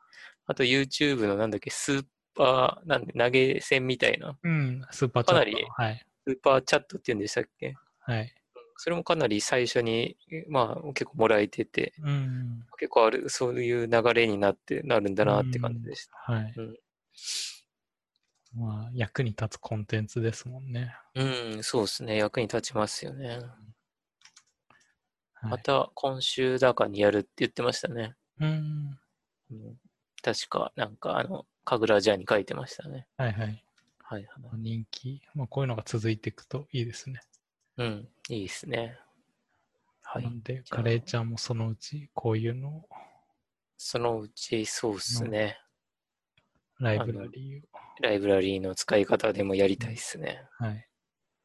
[0.48, 4.86] あと YouTube のなんだっけ、スーパー、なんで投げ銭みたいな、うん。
[4.92, 5.46] スーパーチャット。
[5.46, 6.06] かなりはい。
[6.28, 7.76] スーパーチャットって言うんでしたっけ？
[8.00, 8.34] はい。
[8.78, 10.18] それもかなり最初に、
[10.50, 12.64] まあ結構もらえてて、うん。
[12.80, 16.34] 結構ある、そういう流れになって、なるんだなって感じでした。
[16.34, 16.54] はい。
[16.58, 16.76] うん
[18.54, 20.94] まあ、役に立つコンテンツですもんね。
[21.16, 21.24] う
[21.60, 22.18] ん、そうですね。
[22.18, 23.40] 役に立ちますよね。
[25.42, 28.14] はいまた今週だかにやるって言ってましたね。
[28.40, 29.00] うん。
[29.52, 29.76] うん、
[30.22, 33.08] 確か、なんかあの、神楽ジャーに書いてましたね。
[33.18, 33.64] はいはい。
[34.04, 34.60] はいはい。
[34.60, 35.22] 人気？
[35.34, 37.22] まあ、こういうのが続いていくといいですね。
[37.78, 38.98] うん、いいですね。
[40.04, 40.42] はないん。
[40.44, 42.90] で、カレーちゃんもそのうちこういうのを？
[43.78, 45.58] そのうち、そうっすね。
[46.80, 47.68] ライブラリーを。
[48.02, 50.44] ライブラリーの使い方でもやりたいっすね。
[50.60, 50.88] はい。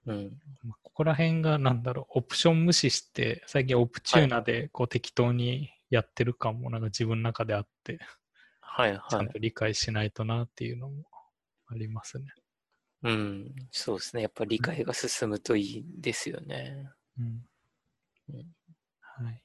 [0.06, 0.40] うん。
[0.62, 7.98] まあここら辺がなんだろう、オプション無視して、最近オプチューナでこう適当にやってる感もなんか自分の中であって、
[8.60, 9.00] はいはい。
[9.10, 11.04] ちゃんと理解しないとなっていうのも
[11.68, 12.24] ありますね。
[13.02, 13.54] うん。
[13.70, 14.22] そうですね。
[14.22, 16.88] やっぱ理解が進むといいですよね。
[17.18, 17.44] うん
[18.30, 18.46] うん
[19.24, 19.42] はい。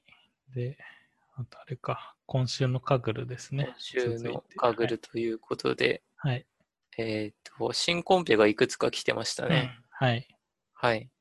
[0.53, 0.77] で、
[1.35, 3.75] あとあれか、今週のカグルですね今。
[3.79, 6.45] 週のカグルということで、はい。
[6.97, 9.73] えっ、と、新コンペがいくつか来てましたね。
[9.77, 10.27] うんはい。
[10.81, 11.11] はい。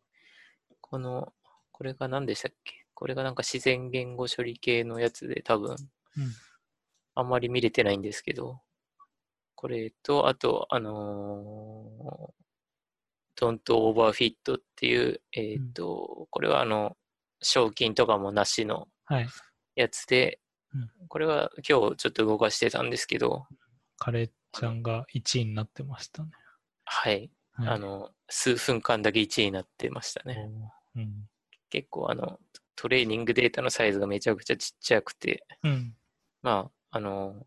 [0.81, 1.35] この、
[1.71, 2.87] これが何でしたっけ？
[2.95, 5.79] これがなんか自然言語処理系のやつで多分、うん
[7.15, 8.63] あんまり見れてないんですけど、
[9.55, 16.97] これと、あと、あのー、Don't Overfit っていう、えっ、と、これはあの、
[17.43, 19.29] 賞金とかもなしのはい。
[19.75, 20.41] やつで、
[20.73, 23.45] うんこれは今日ちょっと動かしてたんですけど、
[23.99, 26.31] カレーちゃんが1位になってましたね。
[26.85, 27.31] はい。
[27.53, 30.51] はい、あの、数分間だけ1位になってましたね。
[30.97, 31.29] うん。
[31.69, 32.39] 結構あの、
[32.77, 35.95] トレーニングデータのサイズがめちゃくちゃちっちゃくて、うん。
[36.43, 37.47] まあ、あの、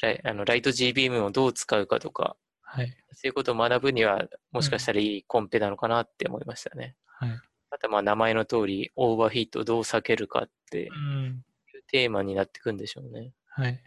[0.00, 2.96] ライあのライト GBM をどう使うかとか、はい。
[3.12, 6.96] そういうことを学ぶには、もしかしたらいいコンペなのかなって思いましたね。
[7.06, 7.40] はい。
[7.70, 11.44] あと、まあ、名前の通り、オーバーヒートをどう避けるかっていううん。
[11.88, 13.32] テーマになってくんでしょうね。
[13.48, 13.82] はい。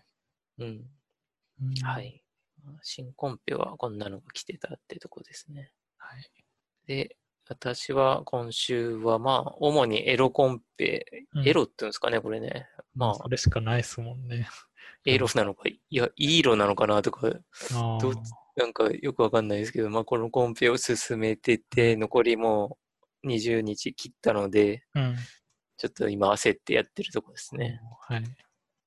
[0.59, 0.85] うん。
[1.61, 2.01] うんは。
[2.01, 2.24] い。
[2.81, 5.71] 新コンペはこんなのが来てたってとこですね。
[5.97, 6.29] はい。
[6.87, 12.67] で、私は今週はまあ、主にエロコンペ、うんエロって言うんですかね、これね。
[12.95, 14.47] まあそれしかないですもんね。
[15.05, 17.27] エロなのか、いや、いい色なのかなとか、
[17.73, 18.13] あどう
[18.55, 22.79] なんかよくわかんないですけど、まあ、このコンペを進めてて、残りも
[23.23, 24.99] う20日切ったので、あ。
[24.99, 25.15] うん。
[25.77, 27.81] ちょっと今焦ってやってるとこですね。
[28.07, 28.23] はい。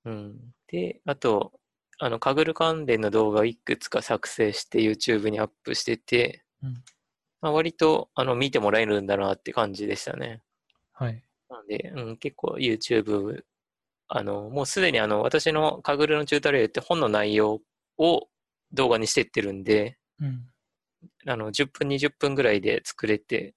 [0.07, 0.55] うん。
[0.69, 1.53] で、あと、
[1.99, 6.75] あの、カグル関連の動画をいくつか作成して YouTube にアップしてて、うん
[7.41, 10.43] まあ、割とあの見てもらえるんだなって感じでしたね。
[10.93, 11.23] はい。
[11.49, 13.43] なので、うん、結構 YouTube、
[14.09, 17.61] あの、もうすでにあの、私のカグルのチュートリアルって本の内容
[17.99, 18.29] を
[18.73, 20.49] 動画にしてってるんで、うん。
[21.27, 23.55] あの、10分、20分ぐらいで作れて、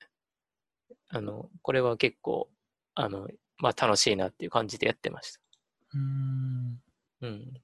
[1.10, 2.50] あの、これは結構、
[2.96, 3.28] あの、
[3.58, 5.40] まあ楽しいなっていう感じでやってました。
[5.94, 6.82] うーん。
[7.22, 7.62] うん。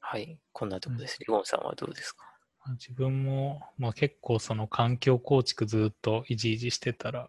[0.00, 0.38] はい。
[0.52, 1.18] こんなとこです。
[1.20, 2.24] リボンさんはどうですか？
[2.64, 7.28] まあ自分も、まあ、結構その環境構築ずっといじいじしてたら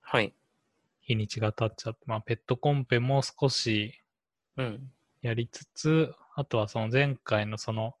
[0.00, 0.32] はい。
[1.02, 4.00] 日にちが経っちゃって、まあ、ペットコンペも少し
[4.56, 4.90] うん。
[5.20, 7.94] やりつつ、あとはその前回のその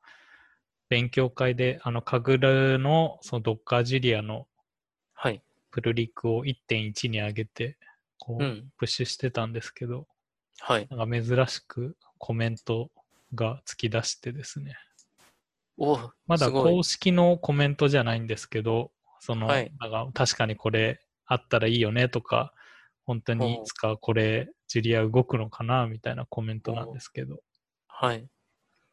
[0.88, 4.46] 勉強会であのカグルのそのドッカージュリアの
[5.14, 5.42] はい。
[5.70, 7.76] プルリクを1.1に上げて
[8.18, 8.44] こう。
[8.44, 10.08] うんプッシュしてたんですけど、
[10.58, 10.88] はい。
[10.90, 12.90] なんか珍しくコメント
[13.34, 14.76] が突き出してですね。
[15.78, 19.72] おまだ公式のコメントじゃないんですけど、その、はい
[20.14, 22.52] 確かにこれあったらいいよねとか、
[23.04, 27.40] 本当にいつかこれジュリア動くのかなみたいなコメントなんですけど、
[27.88, 28.26] はい。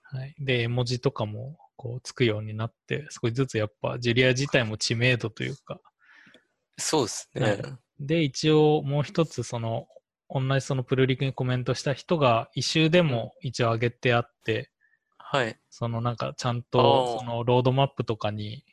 [0.02, 0.36] はい。
[0.40, 5.80] で、絵文字とかもこうつくようになって、少しずつやっぱジュリア自体も知名度というか、
[6.78, 7.42] そうですね。
[7.42, 9.88] はいで、一応もう一つその、
[10.30, 14.69] 同じそのプルリクにコメントした人が一周でも一応上げてあって、
[15.17, 15.59] はい。
[15.69, 18.63] そのなんかちゃんとそのロードマップとかに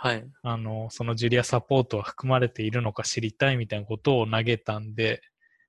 [0.00, 0.24] はい。
[0.42, 5.22] あの、そのジュリアサポートは含まれているのか知りたいみたいなことを投げたんで、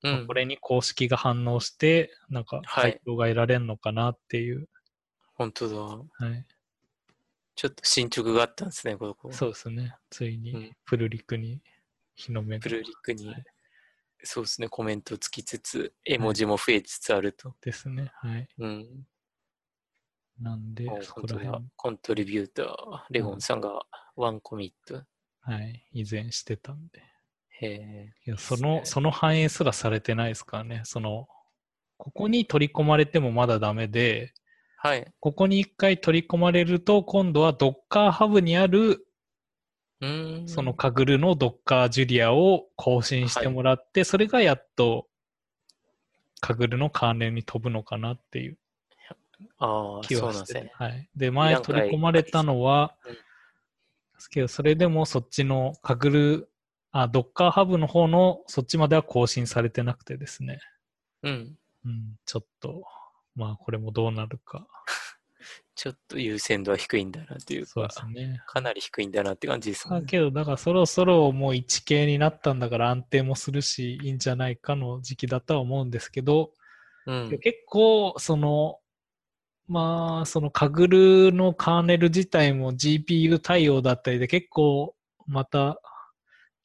[0.03, 0.33] うんこ。
[0.33, 4.69] れに公式が反応して、なんかはい回答が得られるのかなっていう、
[5.33, 5.77] 本当だ。
[6.27, 6.45] はい。
[7.55, 9.33] ちょっと進捗があったんですね、ここ。
[9.33, 9.95] そうですね。
[10.11, 11.59] ついうにんプルリクに
[12.15, 13.43] 日の目がプルリクにはい、
[14.23, 17.55] そうですね、コメントつきつつ、絵文字も増えつつあると。
[17.61, 18.11] ですね。
[18.15, 18.47] はい。
[18.57, 19.07] うん。
[20.41, 21.63] なんでお、そこら辺、。
[21.75, 22.67] コントリビューター、
[23.09, 23.81] レゴンさんが
[24.15, 25.03] ワンコミット。
[25.41, 25.85] はい。
[25.91, 27.01] 以前してたんで。
[27.61, 28.13] へえ。
[28.25, 30.81] いや、その、その反映すらされてないですからね。
[30.85, 31.27] その、
[31.97, 34.33] ここに取り込まれてもまだダメで、
[34.77, 35.11] はい。
[35.19, 39.05] ここに一回取り込まれると、今度は Docker ハブにある。
[40.47, 45.07] そのカグルの Docker ジュリアを更新してもらって、それがやっと
[46.39, 48.57] カグルの関連に飛ぶのかなっていう
[50.03, 50.71] 気はしてね。
[50.75, 51.09] はい。
[51.15, 53.19] で、前取り込まれたのはうん、で
[54.19, 56.49] すけど、それでもそっちのカグル
[56.91, 60.59] あ、Docker Hub の方のそっちまでは更新されてなくてですね。
[61.23, 61.57] うん。
[61.85, 62.83] うん、ちょっと、
[63.35, 64.67] まあこれもどうなるか。
[65.79, 68.41] ちょっと優先度は低いんだなっていうそうか、ですね。
[68.47, 70.01] かなり低いんだなって感じですね。
[70.01, 76.51] だけど、だからそろそろもう1系になったんだから安定もするし、いいんじゃないかの時期だとは思うんですけど、
[77.05, 77.39] うん。
[77.41, 78.79] 結構、その、
[79.69, 84.93] まあ、そのカグルのカーネル自体も GPU 対応だったりで結構
[85.27, 85.79] また、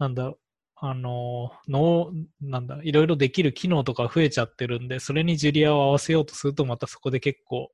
[0.01, 0.35] なんだ、
[0.75, 2.11] あの、の、
[2.41, 7.71] なんだ、いろいろできる機能とか増えちゃってるんで、それにジュリアを合わせようとするとまたそこで結構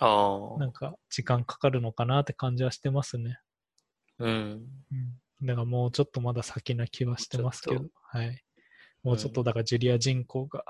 [0.00, 0.58] ああ。
[0.58, 3.38] なんか時間かかるのかなって感じはしてますね。
[4.18, 4.30] うん。
[4.30, 4.94] う
[5.44, 5.46] ん。
[5.46, 8.42] だからもうちょっとまだ先な気はしてますけどはい。
[9.02, 10.64] もうちょっとだからジュリア人口が、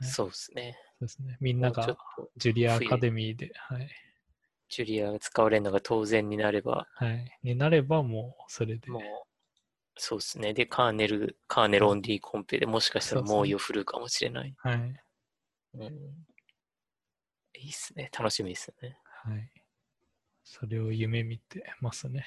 [0.00, 0.78] いそうですね。
[0.98, 1.36] そうですね。
[1.40, 1.96] みんながと
[2.36, 3.88] ジュリアアカデミーで、はい。
[4.68, 7.38] ジュリアが使われるのが当然になれば、はい。
[7.42, 8.90] になればもうそれで。
[8.90, 9.02] もう、
[9.96, 10.54] そうですね。
[10.54, 14.54] で、カーネル、カーネルオンリーコンペでもしかしたら猛威を振るうかもしれない。
[14.56, 14.76] はい。
[15.74, 16.26] うん。
[17.60, 18.10] いいっすね。
[18.16, 18.96] 楽しみですね。
[19.24, 19.50] はい。
[20.42, 22.24] それを夢見てますね。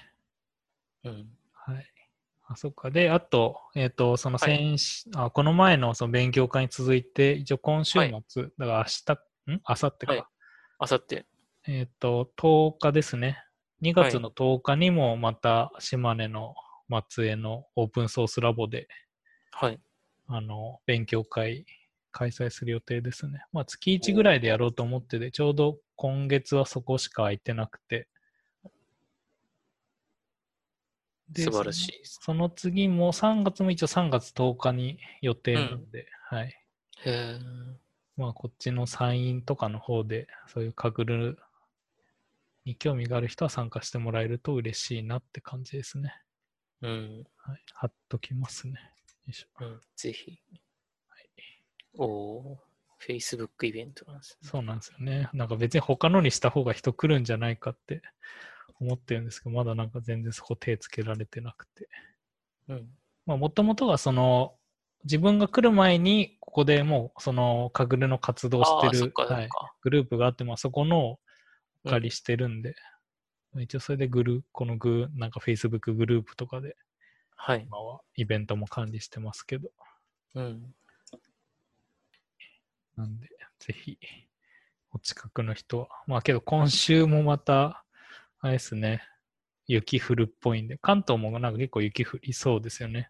[1.03, 1.27] うん。
[1.53, 1.85] はい。
[2.45, 2.91] あ、そっか。
[2.91, 4.75] で、あと、えっ、と、そのはい
[5.15, 8.25] あ、この前のその勉強会に続いて、一応今週末、はいだか
[8.57, 9.61] ら明日、ん？
[9.67, 10.13] 明後日か。
[10.13, 10.23] はい
[10.79, 11.25] あさって。
[11.67, 13.41] えっ、と、10日ですね。
[13.81, 16.55] 2月の10日にもまた島根の
[16.89, 18.87] 松江のオープンソースラボで、
[19.51, 19.79] はい。
[20.27, 21.65] あの、勉強会
[22.13, 23.43] 開催する予定ですね。
[23.51, 28.07] まあ、月1ぐらいでやろうと思ってて、ちょうど今月はそこしか空いてなくて。
[31.29, 32.01] で素晴らしい。
[32.03, 36.47] その次も3月も一応3月10日に予定なんで、はい。
[36.47, 36.53] へ
[37.05, 37.39] え。
[38.15, 41.39] まあこっちの山陰とかの方でそういうカグル
[42.65, 46.13] に興味がある人は参加してもらえると嬉しいなって感じですね。
[46.81, 47.23] うん。
[47.37, 47.63] はい。
[47.73, 48.73] 貼っときますね。
[48.73, 48.79] よ
[49.29, 49.81] いしょうん。
[49.95, 50.39] ぜひ。
[51.97, 52.73] おおー。
[53.05, 54.49] Facebook イベントなんですね。
[54.49, 55.29] そうなんですよね。
[55.33, 58.01] なんか別に他のにした方が人来るんじゃないかって
[58.79, 61.89] 思ってるんですけど、まだなんか全然そこ手つけられてなくて。
[62.69, 62.87] うん。
[63.25, 64.55] まあもともとはその
[65.03, 69.49] 自分が来る前にここでもうそのカグルの活動をしてるはい、
[69.81, 71.19] グループがあって、まあそこの
[71.85, 72.75] お借りしてるんで、
[73.59, 76.77] 一応それでグルーこのグなんか Facebook グループとかで
[77.35, 77.65] はい。
[77.67, 79.69] 今はイベントも管理してますけど、
[80.35, 80.73] うん。
[82.95, 83.29] なんで
[83.59, 83.97] ぜひ
[84.91, 85.87] お近くの人は。
[86.07, 87.83] まあけど今週もまた、
[88.39, 89.01] あれですね、
[89.65, 93.09] 雪降るっぽいんで、関東もなんか結構雪降りそうですよね。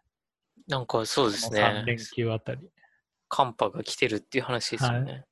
[0.68, 2.04] なんかそうですこの3連ね。
[2.04, 2.70] 休あたり。
[3.28, 5.26] 寒波が来てるっていう話ですよね。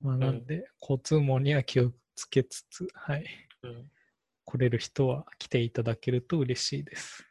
[0.00, 3.26] まあ、なんで、交通網には気をつけつつ、はい。
[3.62, 3.90] うん。
[4.44, 7.24] 来れる人は来ていただけると嬉しいです。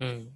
[0.00, 0.32] うん。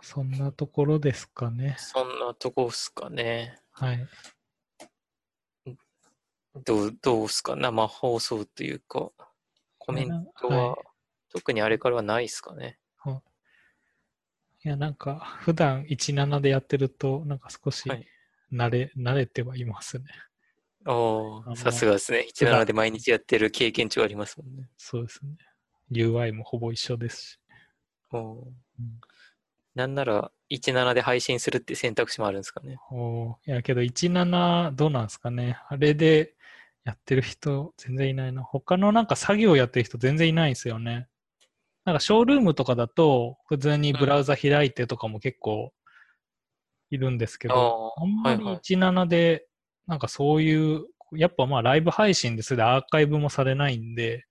[0.00, 1.76] そんなところですかね。
[1.78, 3.58] そんなとこっすかね。
[3.72, 4.08] はい。
[6.64, 7.56] どう、どうっすか？
[7.56, 9.10] 生放送というか、
[9.78, 10.76] コメントは、はい
[11.30, 12.78] 特にあれからはないっすかね。
[14.64, 18.06] いや、なんか、普段17でやってると、なんか少しはい
[18.50, 20.06] 慣れ、慣れてはいますね。
[20.86, 22.26] おー、あのさすがですね。
[22.34, 24.70] 普段17で毎日やってる経験値はありますもんね。
[24.78, 25.36] そうですね。
[25.92, 27.38] UI もほぼ一緒ですし。
[28.10, 29.00] おーうん
[29.78, 32.78] なんなら、17で配信するって選択肢もあるんですかね。
[32.90, 35.56] おーいや、けど17どうなんですかね。
[35.68, 36.34] あれで
[36.84, 38.42] やってる人全然いないな。
[38.42, 41.06] 他のなんか作業やってる人全然いないんですよね。
[41.84, 45.72] なんかショールームとかだと普通にブラウザ開いてとかも結構
[46.90, 49.46] いるんですけど、あーあんまりはいはい17で
[49.86, 54.26] なんかそういう、やっぱまあライブ配信でそれでアーカイブもされないんで、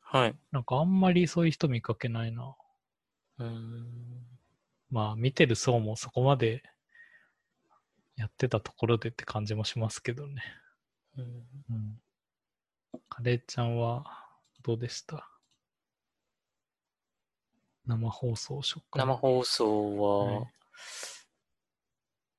[0.00, 0.34] はい。
[0.52, 2.54] なんかあんまりそういう人見かけないな。
[3.38, 4.31] うーん。
[4.92, 6.62] まあ見てる層もそこまで
[8.14, 10.44] やってたところでって感じもしますけどね。
[11.18, 12.00] うんうん。
[13.08, 14.04] カレーちゃんは
[14.62, 15.28] どうでした？
[17.86, 19.00] 生放送初回。
[19.00, 20.44] 生放送は、はい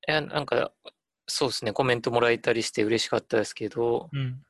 [0.05, 0.73] いや、なんか、
[1.27, 4.45] そうですね、コメントもらえたりして嬉しかったですけど、うん。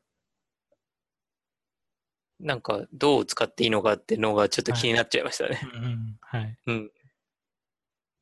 [2.39, 5.61] なんか、どう使っていいのかってのがちょっと気になっちゃいましたね。
[5.75, 6.17] うんうん。
[6.21, 6.57] はい。
[6.65, 6.91] うん。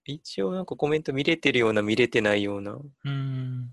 [0.06, 3.72] 一応なんかコメント見れてるような見れてないようなうん。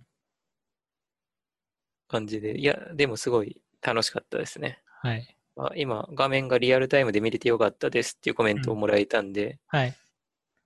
[2.09, 4.83] 感じで、いや、でもすごい楽しかったですね。
[5.03, 5.37] はい。
[5.57, 9.95] まあ、今、画面がリアルタイムで見れてよかったですっていうコメントをもらえたんで、はい。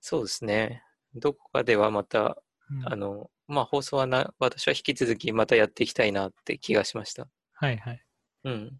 [0.01, 0.83] そうですね。
[1.15, 2.37] どこかではまた、
[2.69, 7.27] うんあの、まあ、放送はな、私は引き続きまたやっていきたいなって気がしました。
[7.53, 8.03] はいはい。
[8.45, 8.79] うん。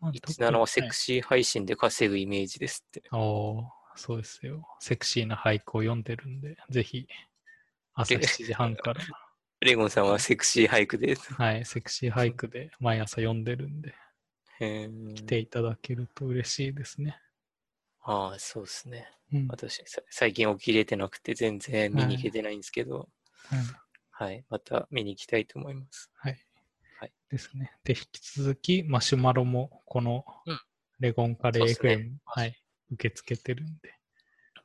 [0.00, 3.02] まあ17はセクシシー配信で稼ぐイメージですって。
[3.10, 3.16] ー。
[3.16, 4.66] おーそうですよ。
[4.80, 7.06] セクシーな俳句を読んでるんで、ぜひ、
[7.94, 9.00] 朝7時半から、
[9.60, 11.14] レゴンさんはセクシー俳句で。
[11.14, 13.94] はい、セクシー俳句で毎朝読んでるんで、
[14.58, 17.18] 来ていただけると嬉しいですね。
[18.00, 19.08] ああ、そうですね。
[19.32, 19.48] うん。
[19.48, 23.08] 私、さ最近起きれてなくて全然見に行けてないんですけど、はい
[24.10, 26.10] はい、また見に行きたいと思います。
[26.14, 26.38] はい。
[27.00, 27.72] はいですね。
[27.84, 30.60] で、引き続き、マシュマロも、このうん、
[31.00, 33.94] レゴンカレーそうっすね FM、はい、受け付けてるんで、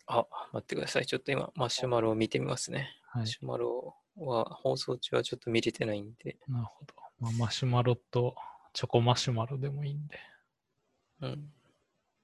[0.08, 1.06] あ、待ってください。
[1.06, 2.90] ちょっと今、マシュマロを見てみますね。
[3.12, 3.26] はいマ。
[3.28, 6.94] シュマロは放送中はちょっと見れてないんで、なるほど。
[7.20, 8.36] まあ、マシュマロと
[8.74, 10.20] チョコマシュマロでもいいんで。
[11.22, 11.54] うん。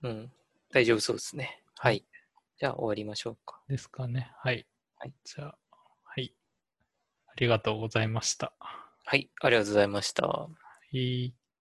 [0.03, 0.31] うん。
[0.71, 1.61] 大丈夫そうですね。
[1.77, 2.03] はい。
[2.57, 3.61] じゃあ終わりましょうか。
[3.67, 4.31] ですかね。
[4.37, 4.65] はい。
[4.97, 5.57] はいじゃあ、
[6.03, 6.33] はい。
[7.27, 8.53] ありがとうございました。
[9.05, 9.29] はい。
[9.41, 10.49] ありがとうございました。
[10.91, 11.33] いい